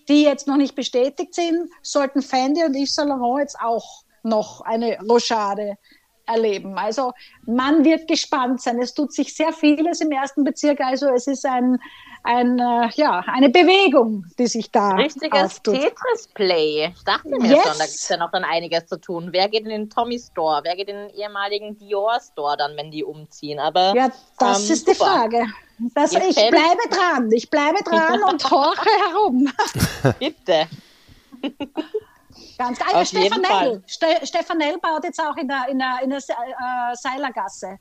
[0.09, 4.62] die jetzt noch nicht bestätigt sind, sollten Fendi und Yves Saint Laurent jetzt auch noch
[4.62, 5.76] eine Rochade
[6.26, 6.76] erleben.
[6.78, 7.12] Also
[7.46, 8.80] man wird gespannt sein.
[8.80, 10.80] Es tut sich sehr vieles im ersten Bezirk.
[10.80, 11.78] Also es ist ein,
[12.24, 15.62] ein äh, ja, eine Bewegung, die sich da Richtiges.
[15.62, 16.92] Tetris-Play.
[16.96, 17.62] Ich dachte mir Yes.
[17.62, 19.28] schon, da gibt es ja noch dann einiges zu tun.
[19.32, 20.60] Wer geht in den Tommy Store?
[20.64, 23.58] Wer geht in den ehemaligen Dior Store dann, wenn die umziehen?
[23.58, 25.10] Aber Ja, das Ähm, ist die super.
[25.12, 25.46] Frage.
[25.94, 27.30] Das, ich bleibe dran.
[27.32, 29.48] Ich bleibe dran und horche herum.
[30.18, 30.66] bitte.
[32.58, 32.88] Ganz geil.
[32.94, 33.82] Auf jeden Stefanell.
[33.86, 37.78] Ste Stefanell baut jetzt auch in der, in der, in der äh, Seilergasse.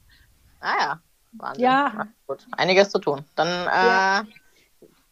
[0.59, 0.99] Ah ja,
[1.33, 1.63] Wahnsinn.
[1.63, 2.07] Ja.
[2.27, 2.45] Gut.
[2.57, 3.23] Einiges zu tun.
[3.35, 4.23] Dann äh, Ja.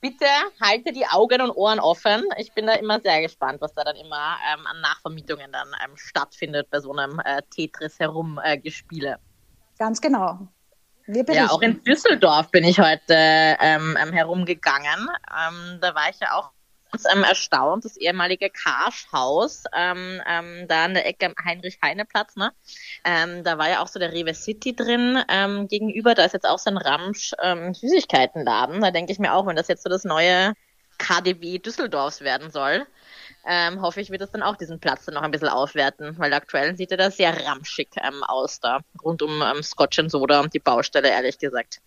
[0.01, 0.25] bitte
[0.61, 2.23] halte die Augen und Ohren offen.
[2.37, 5.95] Ich bin da immer sehr gespannt, was da dann immer ähm, an Nachvermietungen dann ähm,
[5.95, 9.17] stattfindet bei so einem äh, Tetris herumgespiele.
[9.79, 10.39] Ganz genau.
[11.05, 15.09] Ja, auch in Düsseldorf bin ich heute ähm, ähm, herumgegangen.
[15.29, 16.51] Ähm, da war ich ja auch
[16.93, 22.51] ganz ähm, erstaunt, das ehemalige Karsch-Haus, ähm, ähm, da an der Ecke Heinrich-Heine-Platz, ne?
[23.03, 26.13] Ähm, da war ja auch so der Rewe City drin ähm, gegenüber.
[26.13, 28.81] Da ist jetzt auch so ein Ramsch ähm, Süßigkeitenladen.
[28.81, 30.53] Da denke ich mir auch, wenn das jetzt so das neue
[30.99, 32.85] KDW Düsseldorfs werden soll,
[33.45, 36.33] ähm, hoffe ich, wird es dann auch diesen Platz dann noch ein bisschen aufwerten, weil
[36.33, 40.45] aktuell sieht er da sehr ramschig ähm, aus da, rund um ähm, Scotch and Soda
[40.47, 41.81] die Baustelle, ehrlich gesagt.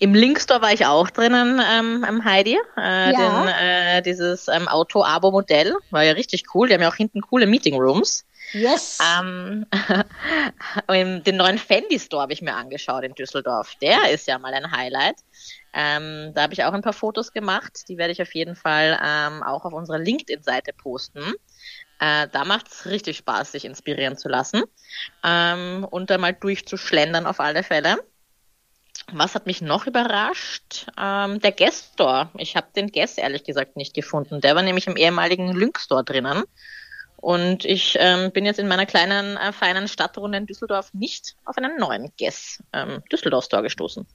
[0.00, 2.58] Im Linkstore war ich auch drinnen ähm, am Heidi.
[2.76, 3.12] Äh, Ja.
[3.12, 6.68] den, äh, dieses ähm, Auto-Abo-Modell war ja richtig cool.
[6.68, 8.24] Die haben ja auch hinten coole Meeting Rooms.
[8.52, 8.98] Yes.
[9.20, 9.66] Ähm,
[11.24, 13.76] den neuen Fendi Store habe ich mir angeschaut in Düsseldorf.
[13.82, 15.16] Der ist ja mal ein Highlight.
[15.72, 17.84] Ähm, da habe ich auch ein paar Fotos gemacht.
[17.88, 21.34] Die werde ich auf jeden Fall ähm, auch auf unserer LinkedIn-Seite posten.
[22.00, 24.62] Äh, da macht es richtig Spaß, sich inspirieren zu lassen
[25.22, 27.98] ähm, und da mal durchzuschlendern auf alle Fälle.
[29.12, 30.86] Was hat mich noch überrascht?
[30.98, 32.30] Ähm, der Guest Store.
[32.36, 34.40] Ich habe den Guest ehrlich gesagt nicht gefunden.
[34.40, 36.44] Der war nämlich im ehemaligen Lynx Store drinnen.
[37.16, 41.58] Und ich ähm, bin jetzt in meiner kleinen, äh, feinen Stadtrunde in Düsseldorf nicht auf
[41.58, 44.06] einen neuen Guess ähm, Düsseldorf Store gestoßen.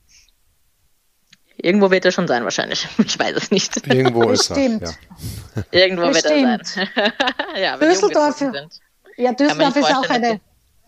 [1.58, 2.88] Irgendwo wird er schon sein, wahrscheinlich.
[3.06, 3.88] Ich weiß es nicht.
[3.88, 4.56] Irgendwo ist er.
[4.56, 4.98] Bestimmt.
[5.56, 5.64] Ja.
[5.72, 6.68] Irgendwo wird er Bestimmt.
[6.68, 6.90] sein.
[7.62, 8.42] ja, Düsseldorf-.
[9.18, 10.42] Ja, Düsseldorf ist auch eine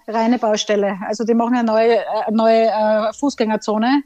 [0.07, 0.97] reine Baustelle.
[1.07, 4.03] Also die machen eine neue, äh, neue äh, Fußgängerzone.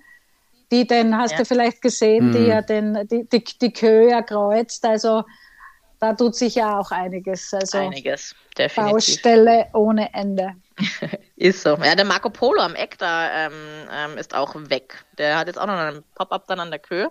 [0.72, 1.38] Die den, hast Ja.
[1.40, 2.48] du vielleicht gesehen, die Mhm.
[2.48, 4.86] ja den, die, die, die Köhe kreuzt.
[4.86, 5.24] Also
[6.00, 7.54] da tut sich ja auch einiges.
[7.54, 8.94] Also Einiges, definitiv.
[8.94, 10.56] Baustelle ohne Ende.
[11.36, 11.76] Ist so.
[11.76, 13.52] Ja, der Marco Polo am Eck da ähm,
[13.92, 15.04] ähm, ist auch weg.
[15.18, 17.08] Der hat jetzt auch noch einen Pop-up dann an der Kö.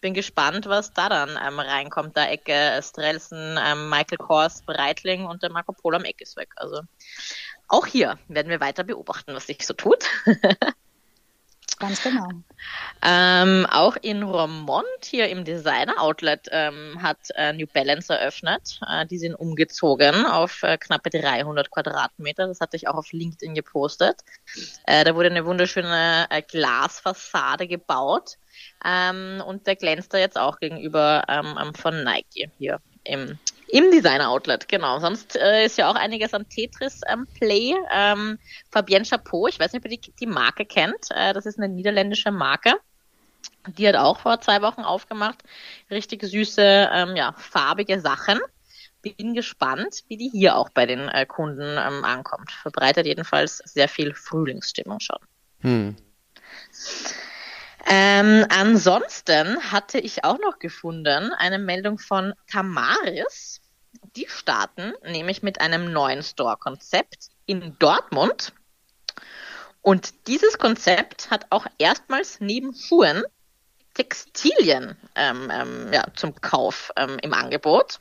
[0.00, 2.16] Bin gespannt, was da dann ähm, reinkommt.
[2.16, 6.48] Da Ecke Strelsen, ähm, Michael Kors, Breitling und der Marco Polo am Eck ist weg.
[6.56, 6.80] Also
[7.70, 10.04] auch hier werden wir weiter beobachten, was sich so tut.
[11.78, 12.28] Ganz genau.
[13.02, 18.80] Ähm, auch in Romont, hier im Designer Outlet, ähm, hat äh, New Balance eröffnet.
[18.86, 22.48] Äh, die sind umgezogen auf äh, knappe 300 Quadratmeter.
[22.48, 24.16] Das hatte ich auch auf LinkedIn gepostet.
[24.84, 28.36] Äh, da wurde eine wunderschöne äh, Glasfassade gebaut.
[28.84, 33.38] Ähm, und der glänzt da jetzt auch gegenüber ähm, von Nike hier im,
[33.72, 34.68] im Designer Outlet.
[34.68, 34.98] Genau.
[35.00, 37.74] Sonst äh, ist ja auch einiges am Tetris ähm, Play.
[37.92, 38.38] Ähm,
[38.70, 41.10] Fabienne Chapeau, ich weiß nicht, ob ihr die, die Marke kennt.
[41.10, 42.74] Äh, das ist eine niederländische Marke.
[43.66, 45.38] Die hat auch vor zwei Wochen aufgemacht.
[45.90, 48.40] Richtig süße, ähm, ja, farbige Sachen.
[49.02, 52.50] Bin gespannt, wie die hier auch bei den äh, Kunden ähm, ankommt.
[52.50, 55.18] Verbreitet jedenfalls sehr viel Frühlingsstimmung schon.
[55.60, 55.96] Hm.
[57.86, 63.59] Ähm, ansonsten hatte ich auch noch gefunden eine Meldung von Tamaris.
[64.16, 68.52] Die starten nämlich mit einem neuen Store-Konzept in Dortmund.
[69.82, 73.22] Und dieses Konzept hat auch erstmals neben Schuhen
[73.94, 78.00] Textilien ähm, ähm, ja, zum Kauf ähm, im Angebot.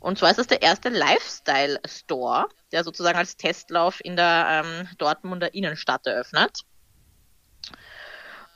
[0.00, 5.54] Und zwar ist es der erste Lifestyle-Store, der sozusagen als Testlauf in der ähm, Dortmunder
[5.54, 6.62] Innenstadt eröffnet.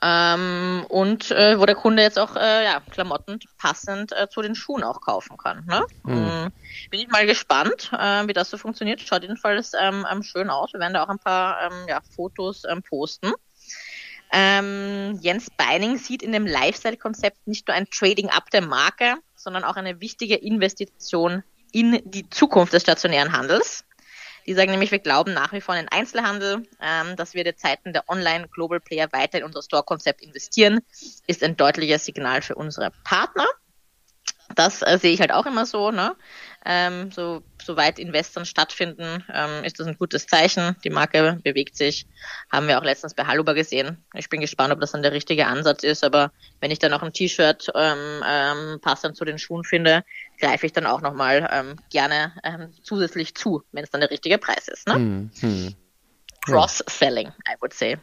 [0.05, 4.53] Ähm, und äh, wo der Kunde jetzt auch äh, ja, Klamotten passend äh, zu den
[4.53, 5.65] Schuhen auch kaufen kann.
[5.65, 5.85] Ne?
[6.03, 6.51] Mhm.
[6.91, 8.99] Bin ich mal gespannt, äh, wie das so funktioniert.
[8.99, 10.73] Schaut jedenfalls ähm, schön aus.
[10.73, 13.31] Wir werden da auch ein paar ähm, ja, Fotos ähm, posten.
[14.33, 19.75] Ähm, Jens Beining sieht in dem Lifestyle-Konzept nicht nur ein Trading-up der Marke, sondern auch
[19.75, 23.85] eine wichtige Investition in die Zukunft des stationären Handels.
[24.45, 27.55] Die sagen nämlich, wir glauben nach wie vor an den Einzelhandel, ähm, dass wir die
[27.55, 30.81] Zeiten der Online-Global-Player weiter in unser Store-Konzept investieren,
[31.27, 33.47] ist ein deutliches Signal für unsere Partner.
[34.55, 35.91] Das äh, sehe ich halt auch immer so.
[35.91, 36.15] Ne?
[36.65, 40.75] Ähm, so, soweit Investoren stattfinden, ähm, ist das ein gutes Zeichen.
[40.83, 42.05] Die Marke bewegt sich.
[42.51, 44.03] Haben wir auch letztens bei Halluba gesehen.
[44.13, 46.03] Ich bin gespannt, ob das dann der richtige Ansatz ist.
[46.03, 50.03] Aber wenn ich dann noch ein T-Shirt ähm, ähm, passend zu den Schuhen finde,
[50.43, 54.37] greife ich dann auch nochmal ähm, gerne ähm, zusätzlich zu, wenn es dann der richtige
[54.37, 54.87] Preis ist.
[54.87, 54.95] Ne?
[54.95, 55.75] Hm, hm.
[56.41, 57.97] Cross-Selling, I would say.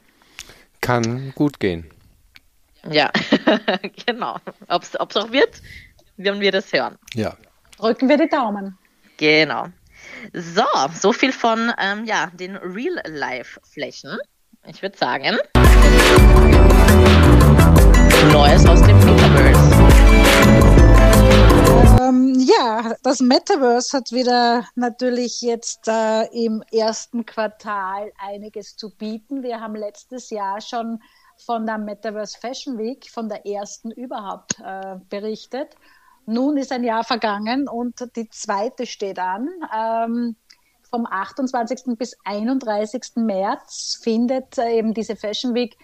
[0.81, 1.91] Kann gut gehen.
[2.91, 3.11] Ja,
[4.07, 4.39] genau.
[4.69, 5.61] Ob es auch wird,
[6.17, 6.97] werden wir das hören.
[7.13, 7.37] Ja,
[7.77, 8.79] drücken wir die Daumen.
[9.19, 9.67] Genau.
[10.33, 10.65] So,
[10.99, 14.17] so viel von ähm, ja, den Real-Life-Flächen.
[14.67, 15.37] Ich würde sagen,
[18.33, 19.90] Neues aus dem Metaverse.
[22.01, 29.43] Ähm, ja, das Metaverse hat wieder natürlich jetzt äh, im ersten Quartal einiges zu bieten.
[29.43, 31.01] Wir haben letztes Jahr schon
[31.45, 35.75] von der Metaverse Fashion Week, von der ersten überhaupt äh, berichtet.
[36.27, 39.49] Nun ist ein Jahr vergangen und die zweite steht an.
[39.75, 40.37] Ähm,
[40.91, 41.97] vom 28.
[41.99, 43.17] bis 31.
[43.17, 45.77] März findet äh, eben diese Fashion Week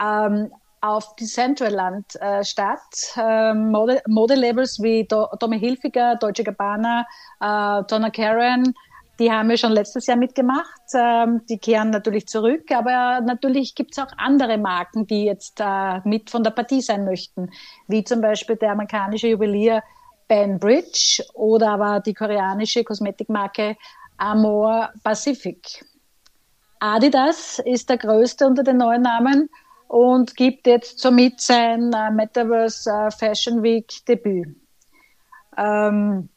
[0.00, 0.52] ähm,
[0.84, 2.80] auf Decentraland äh, statt.
[3.16, 7.06] Mode, Modelabels wie Do Tommy Hilfiger, Deutsche Gabbana,
[7.40, 8.74] äh, Donna Karen,
[9.18, 10.82] die haben wir schon letztes Jahr mitgemacht.
[10.92, 16.00] Ähm, die kehren natürlich zurück, aber natürlich gibt es auch andere Marken, die jetzt äh,
[16.04, 17.50] mit von der Partie sein möchten,
[17.86, 19.82] wie zum Beispiel der amerikanische Juwelier
[20.28, 23.76] Banbridge oder aber die koreanische Kosmetikmarke
[24.18, 25.84] Amor Pacific.
[26.80, 29.48] Adidas ist der größte unter den neuen Namen
[29.94, 34.56] und gibt jetzt somit sein äh, Metaverse äh, Fashion Week Debüt.
[35.56, 36.28] Ähm,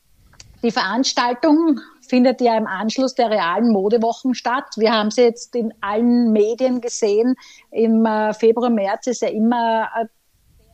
[0.61, 4.65] die Veranstaltung findet ja im Anschluss der realen Modewochen statt.
[4.75, 7.33] Wir haben sie jetzt in allen Medien gesehen.
[7.71, 10.05] Im äh, Februar, März ist ja immer äh,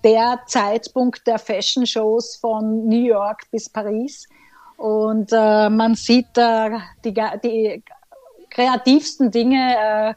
[0.03, 4.27] der Zeitpunkt der Fashion Shows von New York bis Paris.
[4.75, 6.71] Und äh, man sieht äh,
[7.05, 7.81] die, die,
[8.49, 10.15] kreativsten Dinge,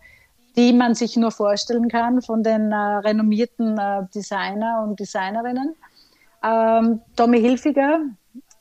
[0.57, 5.75] die man sich nur vorstellen kann von den äh, renommierten äh, Designer und Designerinnen.
[6.42, 8.01] Ähm, Tommy Hilfiger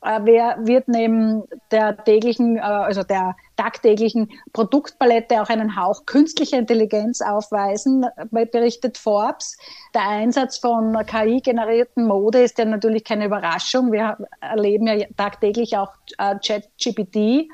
[0.06, 6.60] äh, wer wird neben der täglichen, äh, also der tagtäglichen Produktpalette auch einen Hauch künstlicher
[6.60, 9.58] Intelligenz aufweisen, berichtet Forbes.
[9.96, 13.92] Der Einsatz von KI-generierten Mode ist ja natürlich keine Überraschung.
[13.92, 17.50] Wir erleben ja tagtäglich auch äh, ChatGPT.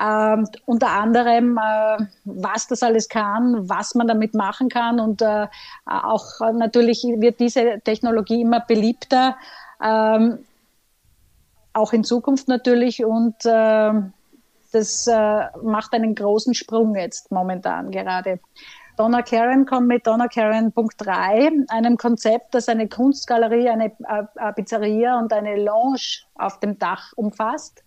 [0.00, 5.46] Ähm, unter anderem, äh, was das alles kann, was man damit machen kann und äh,
[5.86, 9.36] auch natürlich wird diese Technologie immer beliebter.
[9.82, 10.38] Ähm,
[11.72, 13.92] auch in Zukunft natürlich und äh,
[14.72, 18.40] das äh, macht einen großen Sprung jetzt momentan gerade.
[18.96, 24.52] Donna Karen kommt mit Donna Karen Punkt 3, einem Konzept, das eine Kunstgalerie, eine äh,
[24.52, 27.82] Pizzeria und eine Lounge auf dem Dach umfasst.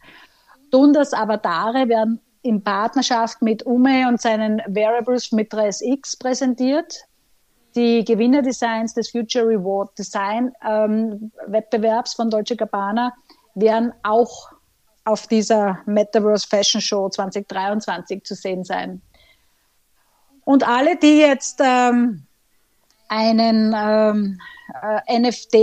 [0.71, 7.05] Dundas Avatare werden in Partnerschaft mit Ume und seinen Variables mit 3SX präsentiert.
[7.75, 13.13] Die Gewinnerdesigns des Future Reward Design ähm, Wettbewerbs von Deutsche Gabbana
[13.55, 14.51] werden auch
[15.05, 19.01] auf dieser Metaverse Fashion Show 2023 zu sehen sein.
[20.43, 22.23] Und alle, die jetzt ähm,
[23.09, 24.39] einen ähm,
[24.81, 25.55] äh, NFT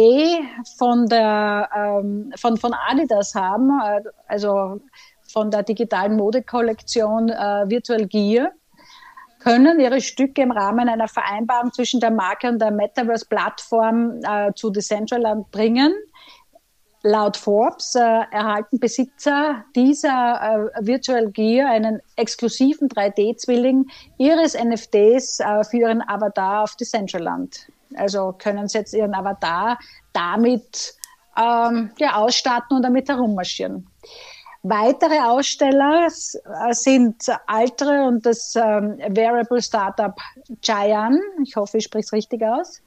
[0.79, 4.81] von, der, ähm, von, von Adidas haben, äh, also
[5.33, 8.51] von der digitalen Modekollektion äh, Virtual Gear,
[9.41, 14.71] können ihre Stücke im Rahmen einer Vereinbarung zwischen der Marke und der Metaverse-Plattform äh, zu
[14.71, 15.93] Decentraland bringen.
[17.03, 23.85] Laut Forbes äh, erhalten Besitzer dieser äh, Virtual Gear einen exklusiven 3D-Zwilling
[24.17, 27.69] ihres NFTs äh, für ihren Avatar auf Decentraland.
[27.97, 29.79] Also können sie jetzt ihren Avatar
[30.13, 30.95] damit
[31.37, 33.87] ähm, ja, ausstatten und damit herummarschieren.
[34.63, 40.15] Weitere Aussteller äh, sind Altre und das ähm, Variable Startup
[40.63, 41.21] Giant.
[41.43, 42.81] Ich hoffe, ich spreche es richtig aus.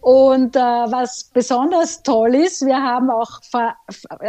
[0.00, 3.76] Und äh, was besonders toll ist, wir haben auch vor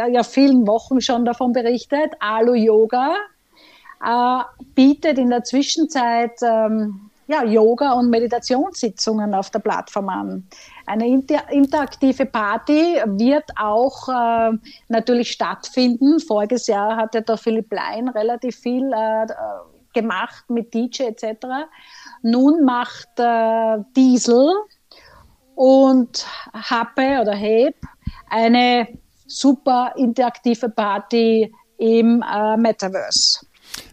[0.08, 3.14] ja, vielen Wochen schon davon berichtet, Alu Yoga
[4.04, 4.42] äh,
[4.74, 10.48] bietet in der Zwischenzeit ähm, ja, Yoga- und Meditationssitzungen auf der Plattform an.
[10.86, 14.56] Eine inter interaktive Party wird auch äh,
[14.88, 16.20] natürlich stattfinden.
[16.20, 19.26] Voriges Jahr hatte der Philipp Lein relativ viel äh,
[19.94, 21.46] gemacht mit DJ etc.
[22.22, 24.50] Nun macht äh, Diesel
[25.54, 27.76] und Happe oder Heb
[28.28, 28.88] eine
[29.26, 33.46] super interaktive Party im äh, Metaverse.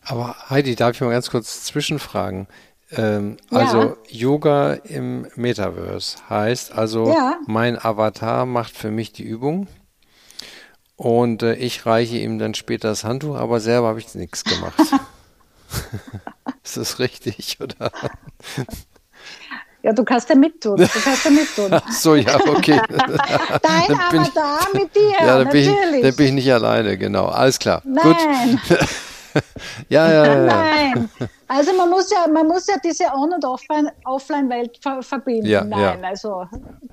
[0.06, 2.48] Aber Heidi, darf ich mal ganz kurz zwischenfragen?
[2.94, 3.96] Ähm, also ja.
[4.10, 7.38] Yoga im Metaverse heißt also, ja.
[7.48, 9.68] mein Avatar macht für mich die Übung
[10.98, 14.74] und äh, ich reiche ihm dann später das Handtuch, aber selber habe ich nichts gemacht.
[16.64, 17.92] Ist das richtig, oder?
[19.84, 20.78] Ja, du kannst ja mittun.
[20.78, 21.74] Du kannst ja mittun.
[21.74, 22.80] Ach so, ja, okay.
[22.89, 25.66] Dein Avatar mit dir, ja, dann natürlich.
[25.66, 27.26] Bin ich, dann bin ich nicht alleine, genau.
[27.28, 27.82] Alles klar.
[27.86, 28.60] Nein.
[28.68, 28.80] Gut.
[29.90, 30.36] ja, ja, ja.
[30.46, 31.10] Nein.
[31.48, 35.48] Also man muss ja, man muss ja diese On- und Offline-Welt ver verbinden.
[35.48, 36.08] Ja, Nein, ja.
[36.08, 36.46] also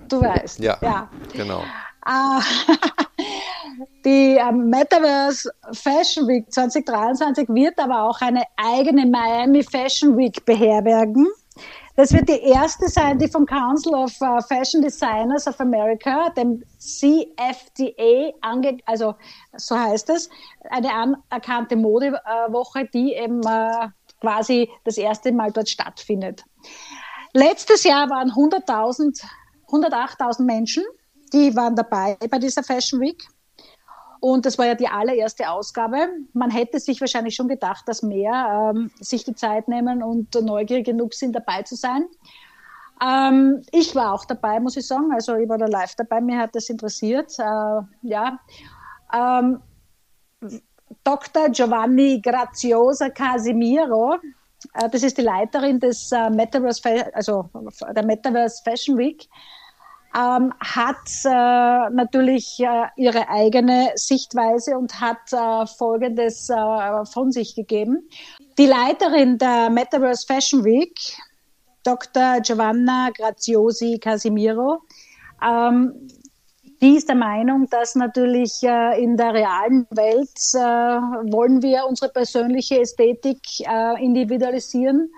[0.08, 0.58] du weißt.
[0.58, 1.08] Ja, ja.
[1.32, 1.62] genau.
[2.06, 2.40] Uh,
[4.04, 11.28] die uh, Metaverse Fashion Week 2023 wird aber auch eine eigene Miami Fashion Week beherbergen.
[11.98, 16.62] Das wird die erste sein, die vom Council of uh, Fashion Designers of America, dem
[16.78, 19.16] CFDA, ange also
[19.56, 20.30] so heißt es,
[20.70, 23.88] eine anerkannte Modewoche, die eben uh,
[24.20, 26.44] quasi das erste Mal dort stattfindet.
[27.32, 29.20] Letztes Jahr waren 100.000,
[29.66, 30.84] 108.000 Menschen,
[31.32, 33.26] die waren dabei bei dieser Fashion Week.
[34.20, 36.08] Und das war ja die allererste Ausgabe.
[36.32, 40.86] Man hätte sich wahrscheinlich schon gedacht, dass mehr ähm, sich die Zeit nehmen und neugierig
[40.86, 42.06] genug sind, dabei zu sein.
[43.00, 45.12] Ähm, ich war auch dabei, muss ich sagen.
[45.12, 47.32] Also ich war da live dabei, mir hat das interessiert.
[47.38, 48.38] Äh, ja.
[49.14, 49.60] Ähm,
[51.04, 51.48] Dr.
[51.50, 54.16] Giovanni Graziosa Casimiro,
[54.74, 57.48] äh, das ist die Leiterin des äh, Metaverse, also
[57.94, 59.28] der Metaverse Fashion Week
[60.14, 67.54] ähm, hat äh, natürlich äh, ihre eigene Sichtweise und hat äh, Folgendes äh, von sich
[67.54, 68.08] gegeben.
[68.58, 70.98] Die Leiterin der Metaverse Fashion Week,
[71.84, 72.40] Dr.
[72.40, 74.82] Giovanna Graziosi Casimiro,
[75.42, 76.08] ähm,
[76.80, 82.10] die ist der Meinung, dass natürlich äh, in der realen Welt äh, wollen wir unsere
[82.10, 83.38] persönliche Ästhetik
[84.00, 85.10] individualisieren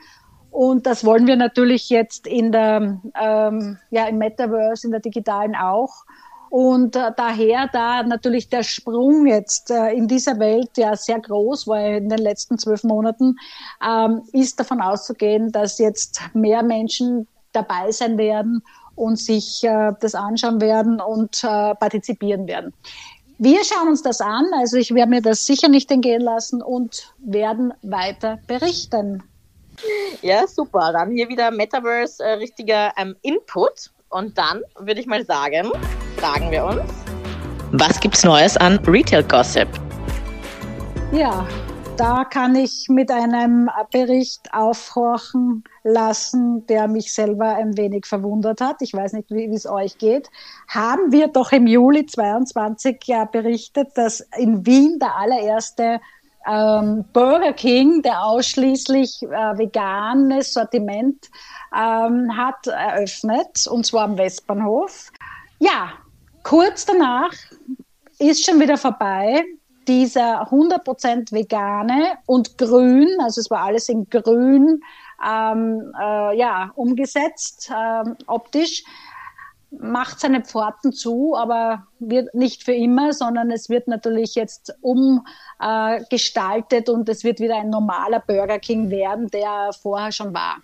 [0.51, 5.55] und das wollen wir natürlich jetzt in der, ähm, ja, im Metaverse, in der digitalen
[5.55, 6.05] auch.
[6.51, 11.68] Und äh, daher, da natürlich der Sprung jetzt äh, in dieser Welt ja sehr groß
[11.68, 13.36] war in den letzten zwölf Monaten,
[13.86, 18.64] ähm, ist davon auszugehen, dass jetzt mehr Menschen dabei sein werden
[18.96, 22.74] und sich äh, das anschauen werden und äh, partizipieren werden.
[23.38, 27.14] Wir schauen uns das an, also ich werde mir das sicher nicht entgehen lassen und
[27.18, 29.22] werden weiter berichten.
[30.22, 30.93] Ja, super.
[30.93, 33.91] Dann hier wieder Metaverse äh, richtiger ähm, Input.
[34.09, 35.70] Und dann würde ich mal sagen,
[36.16, 36.91] fragen wir uns,
[37.72, 39.68] was gibt's Neues an Retail Gossip?
[41.12, 41.47] Ja,
[42.01, 48.76] da kann ich mit einem Bericht aufhorchen lassen, der mich selber ein wenig verwundert hat.
[48.81, 50.31] Ich weiß nicht, wie es euch geht.
[50.66, 56.01] Haben wir doch im Juli 22 ja berichtet, dass in Wien der allererste
[56.47, 61.30] ähm, Burger King, der ausschließlich äh, veganes Sortiment
[61.76, 65.11] ähm, hat, eröffnet, und zwar am Westbahnhof.
[65.59, 65.93] Ja,
[66.43, 67.32] kurz danach
[68.18, 69.45] ist schon wieder vorbei
[69.88, 74.82] dieser 100% vegane und grün, also es war alles in grün,
[75.26, 78.84] ähm, äh, ja, umgesetzt, ähm, optisch
[79.71, 86.89] macht seine Pforten zu, aber wird nicht für immer, sondern es wird natürlich jetzt umgestaltet
[86.89, 90.59] äh, und es wird wieder ein normaler Burger King werden, der vorher schon war.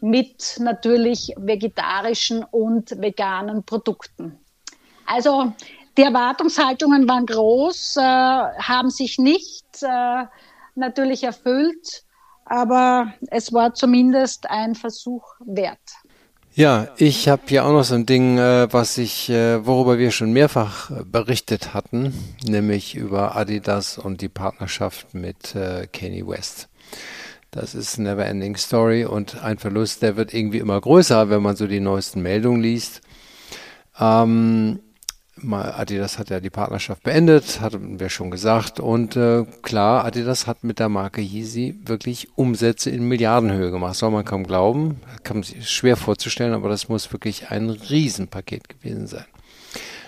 [0.00, 4.38] Mit natürlich vegetarischen und veganen Produkten.
[5.06, 5.52] Also
[5.96, 10.24] die Erwartungshaltungen waren groß, äh, haben sich nicht äh,
[10.74, 12.04] natürlich erfüllt,
[12.44, 15.78] aber es war zumindest ein Versuch wert.
[16.60, 20.10] Ja, ich habe hier auch noch so ein Ding, äh, was ich, äh, worüber wir
[20.10, 22.12] schon mehrfach äh, berichtet hatten,
[22.46, 26.68] nämlich über Adidas und die Partnerschaft mit Kanye West.
[27.50, 31.56] Das ist Never Ending Story und ein Verlust, der wird irgendwie immer größer, wenn man
[31.56, 33.00] so die neuesten Meldungen liest.
[33.98, 34.80] Ähm,
[35.48, 38.80] Adidas hat ja die Partnerschaft beendet, hatten wir schon gesagt.
[38.80, 43.96] Und äh, klar, Adidas hat mit der Marke Yeezy wirklich Umsätze in Milliardenhöhe gemacht.
[43.96, 48.68] Soll man kaum glauben, kann man sich schwer vorzustellen, aber das muss wirklich ein Riesenpaket
[48.68, 49.24] gewesen sein.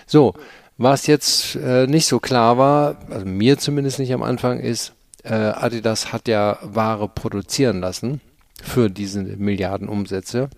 [0.05, 0.33] So,
[0.77, 5.33] was jetzt äh, nicht so klar war, also mir zumindest nicht am Anfang, ist, äh,
[5.33, 8.21] Adidas hat ja Ware produzieren lassen
[8.61, 10.49] für diese Milliardenumsätze.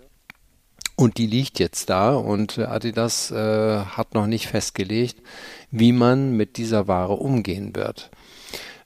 [0.96, 5.22] Und die liegt jetzt da und Adidas äh, hat noch nicht festgelegt,
[5.70, 8.12] wie man mit dieser Ware umgehen wird.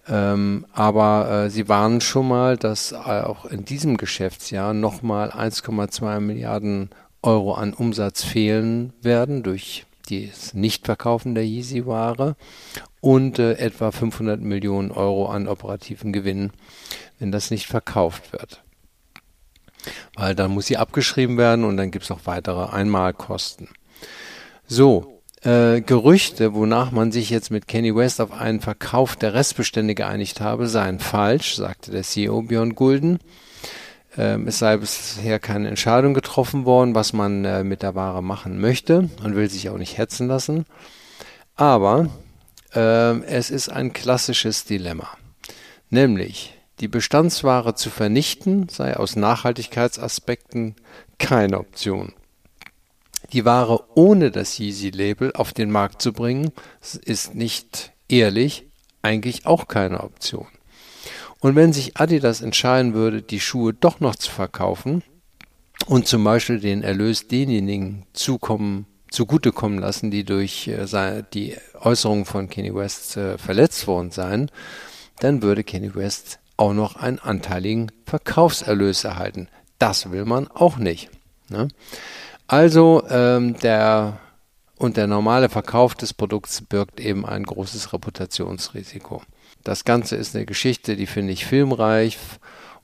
[0.07, 6.89] Ähm, aber äh, sie warnen schon mal, dass auch in diesem Geschäftsjahr nochmal 1,2 Milliarden
[7.22, 12.36] Euro an Umsatz fehlen werden durch das Nichtverkaufen der Yeezy-Ware
[13.01, 16.51] und äh, etwa 500 Millionen Euro an operativen Gewinn,
[17.20, 18.64] wenn das nicht verkauft wird
[20.15, 23.69] weil dann muss sie abgeschrieben werden und dann gibt es noch weitere Einmalkosten.
[24.67, 29.95] So, äh, Gerüchte, wonach man sich jetzt mit Kenny West auf einen Verkauf der Restbestände
[29.95, 33.19] geeinigt habe, seien falsch, sagte der CEO Björn Gulden.
[34.17, 38.59] Ähm, es sei bisher keine Entscheidung getroffen worden, was man äh, mit der Ware machen
[38.59, 40.65] möchte und will sich auch nicht hetzen lassen.
[41.55, 42.09] Aber
[42.75, 45.09] äh, es ist ein klassisches Dilemma.
[45.89, 50.75] Nämlich, die Bestandsware zu vernichten sei aus Nachhaltigkeitsaspekten
[51.17, 52.13] keine Option.
[53.34, 56.51] Die Ware ohne das Yeezy-Label auf den Markt zu bringen,
[57.03, 58.65] ist nicht ehrlich,
[59.01, 60.47] eigentlich auch keine Option.
[61.39, 65.03] Und wenn sich Adidas entscheiden würde, die Schuhe doch noch zu verkaufen
[65.86, 72.49] und zum Beispiel den Erlös denjenigen zukommen, zugutekommen lassen, die durch äh, die Äußerungen von
[72.49, 74.51] Kenny West äh, verletzt worden seien,
[75.19, 79.47] dann würde Kenny West auch noch einen anteiligen Verkaufserlös erhalten.
[79.78, 81.10] Das will man auch nicht.
[81.49, 81.70] Ne?
[82.47, 84.20] Also ähm, der
[84.78, 89.22] und der normale Verkauf des Produkts birgt eben ein großes Reputationsrisiko.
[89.64, 92.18] Das Ganze ist eine Geschichte, die finde ich filmreich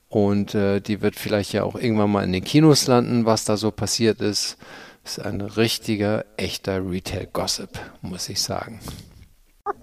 [0.08, 3.56] und äh, die wird vielleicht ja auch irgendwann mal in den Kinos landen, was da
[3.56, 4.56] so passiert ist.
[5.04, 7.70] Ist ein richtiger, echter Retail-Gossip,
[8.02, 8.80] muss ich sagen.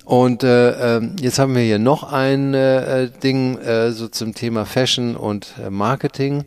[0.06, 4.66] Und äh, ähm, jetzt haben wir hier noch ein äh, Ding äh, so zum Thema
[4.66, 6.46] Fashion und äh, Marketing.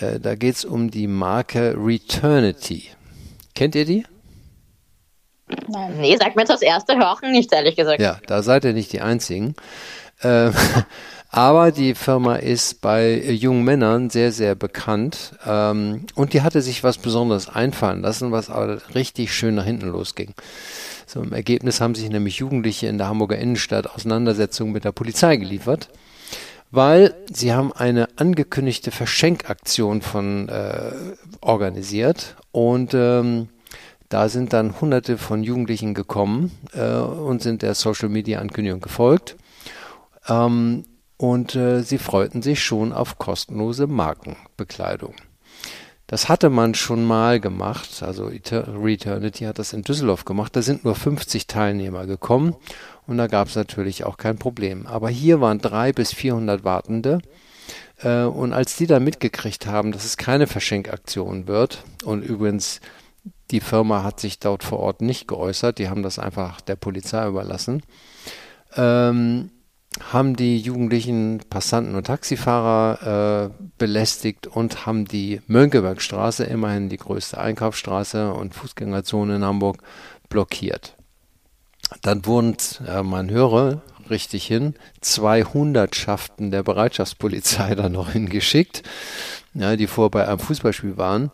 [0.00, 2.88] Äh, da geht es um die Marke Returnity.
[3.54, 4.04] Kennt ihr die?
[5.68, 5.98] Nein.
[5.98, 8.00] Nee, sagt mir jetzt das erste Hören nicht, ehrlich gesagt.
[8.00, 9.54] Ja, da seid ihr nicht die Einzigen.
[10.20, 10.50] Äh,
[11.30, 15.34] aber die Firma ist bei jungen Männern sehr, sehr bekannt.
[15.46, 19.88] Ähm, und die hatte sich was Besonderes einfallen lassen, was aber richtig schön nach hinten
[19.88, 20.34] losging.
[21.16, 25.88] Im Ergebnis haben sich nämlich Jugendliche in der Hamburger Innenstadt Auseinandersetzungen mit der Polizei geliefert,
[26.70, 30.92] weil sie haben eine angekündigte Verschenkaktion von äh,
[31.40, 33.48] organisiert und ähm,
[34.08, 39.36] da sind dann hunderte von Jugendlichen gekommen äh, und sind der Social Media Ankündigung gefolgt.
[40.28, 40.84] Ähm,
[41.16, 45.14] und äh, sie freuten sich schon auf kostenlose Markenbekleidung.
[46.06, 50.54] Das hatte man schon mal gemacht, also Returnity hat das in Düsseldorf gemacht.
[50.54, 52.54] Da sind nur 50 Teilnehmer gekommen
[53.06, 54.86] und da gab es natürlich auch kein Problem.
[54.86, 57.20] Aber hier waren drei bis 400 Wartende.
[58.02, 62.80] Äh, und als die dann mitgekriegt haben, dass es keine Verschenkaktion wird, und übrigens,
[63.50, 67.26] die Firma hat sich dort vor Ort nicht geäußert, die haben das einfach der Polizei
[67.26, 67.82] überlassen,
[68.76, 69.50] ähm,
[70.00, 77.38] haben die jugendlichen Passanten und Taxifahrer äh, belästigt und haben die Mönckebergstraße, immerhin die größte
[77.38, 79.82] Einkaufsstraße und Fußgängerzone in Hamburg,
[80.28, 80.96] blockiert.
[82.00, 88.82] Dann wurden, äh, man höre richtig hin, 200 Schaften der Bereitschaftspolizei da noch hingeschickt,
[89.54, 91.30] ja, die vor bei einem Fußballspiel waren.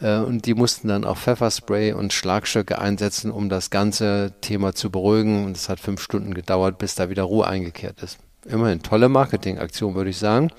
[0.00, 4.90] Äh, und die mussten dann auch Pfefferspray und Schlagstöcke einsetzen, um das ganze Thema zu
[4.90, 5.44] beruhigen.
[5.44, 8.18] Und es hat fünf Stunden gedauert, bis da wieder Ruhe eingekehrt ist.
[8.44, 10.50] Immerhin tolle Marketingaktion, würde ich sagen.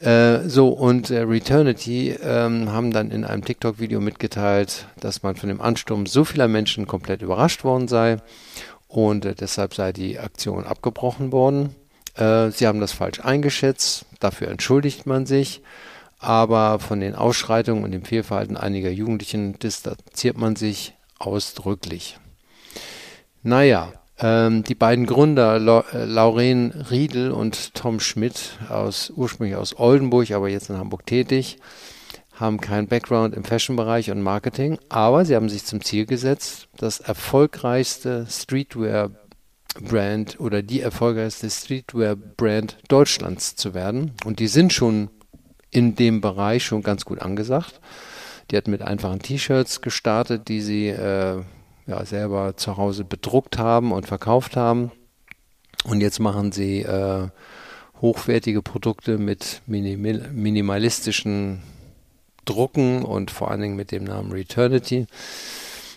[0.00, 5.48] Äh, so, und äh, Returnity ähm, haben dann in einem TikTok-Video mitgeteilt, dass man von
[5.48, 8.18] dem Ansturm so vieler Menschen komplett überrascht worden sei
[8.88, 11.74] und äh, deshalb sei die Aktion abgebrochen worden.
[12.16, 15.62] Äh, sie haben das falsch eingeschätzt, dafür entschuldigt man sich
[16.24, 22.18] aber von den Ausschreitungen und dem Fehlverhalten einiger Jugendlichen distanziert man sich ausdrücklich.
[23.42, 30.30] Naja, ähm, die beiden Gründer, äh, Lauren Riedel und Tom Schmidt, aus, ursprünglich aus Oldenburg,
[30.30, 31.58] aber jetzt in Hamburg tätig,
[32.32, 37.00] haben keinen Background im Fashion-Bereich und Marketing, aber sie haben sich zum Ziel gesetzt, das
[37.00, 44.12] erfolgreichste Streetwear-Brand oder die erfolgreichste Streetwear-Brand Deutschlands zu werden.
[44.24, 45.10] Und die sind schon
[45.74, 47.80] in dem Bereich schon ganz gut angesagt.
[48.50, 51.42] Die hat mit einfachen T-Shirts gestartet, die sie äh,
[51.86, 54.90] ja, selber zu Hause bedruckt haben und verkauft haben.
[55.84, 57.28] Und jetzt machen sie äh,
[58.00, 61.62] hochwertige Produkte mit minimal, minimalistischen
[62.44, 65.06] Drucken und vor allen Dingen mit dem Namen Returnity.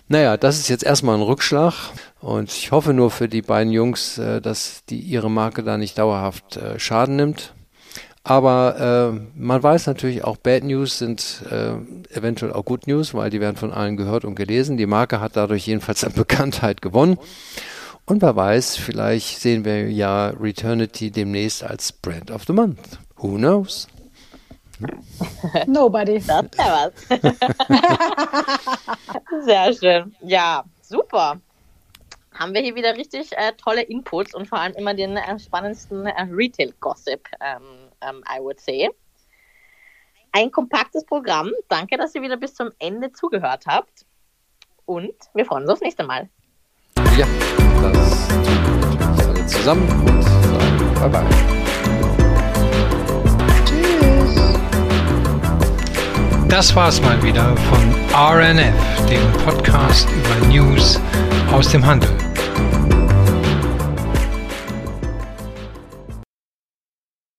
[0.07, 1.73] Naja, das ist jetzt erstmal ein Rückschlag
[2.21, 5.97] und ich hoffe nur für die beiden Jungs, äh, dass die ihre Marke da nicht
[5.97, 7.53] dauerhaft äh, Schaden nimmt.
[8.27, 11.75] Aber äh, man weiß natürlich auch, Bad News sind äh,
[12.13, 14.75] eventuell auch Good News, weil die werden von allen gehört und gelesen.
[14.75, 17.17] Die Marke hat dadurch jedenfalls an Bekanntheit gewonnen.
[18.05, 22.99] Und wer weiß, vielleicht sehen wir ja Returnity demnächst als Brand of the Month.
[23.15, 23.87] Who knows?
[25.65, 26.21] Nobody.
[26.27, 27.19] Das wäre was.
[29.45, 30.13] Sehr schön.
[30.21, 31.39] Ja, super.
[32.33, 36.05] Haben wir hier wieder richtig äh, tolle Inputs und vor allem immer den äh, spannendsten
[36.05, 38.89] äh, Retail-Gossip ähm, ähm, I would say.
[40.31, 41.51] Ein kompaktes Programm.
[41.67, 44.05] Danke, dass ihr wieder bis zum Ende zugehört habt.
[44.85, 46.29] Und wir freuen uns aufs nächste Mal.
[47.17, 47.27] Ja,
[47.81, 48.69] das tun wir
[48.99, 51.25] natürlich alle zusammen und sagen bye bye.
[53.65, 54.57] Tschüss.
[56.47, 60.99] Das war's mal wieder von RNF, dem Podcast über News
[61.51, 62.09] aus dem Handel.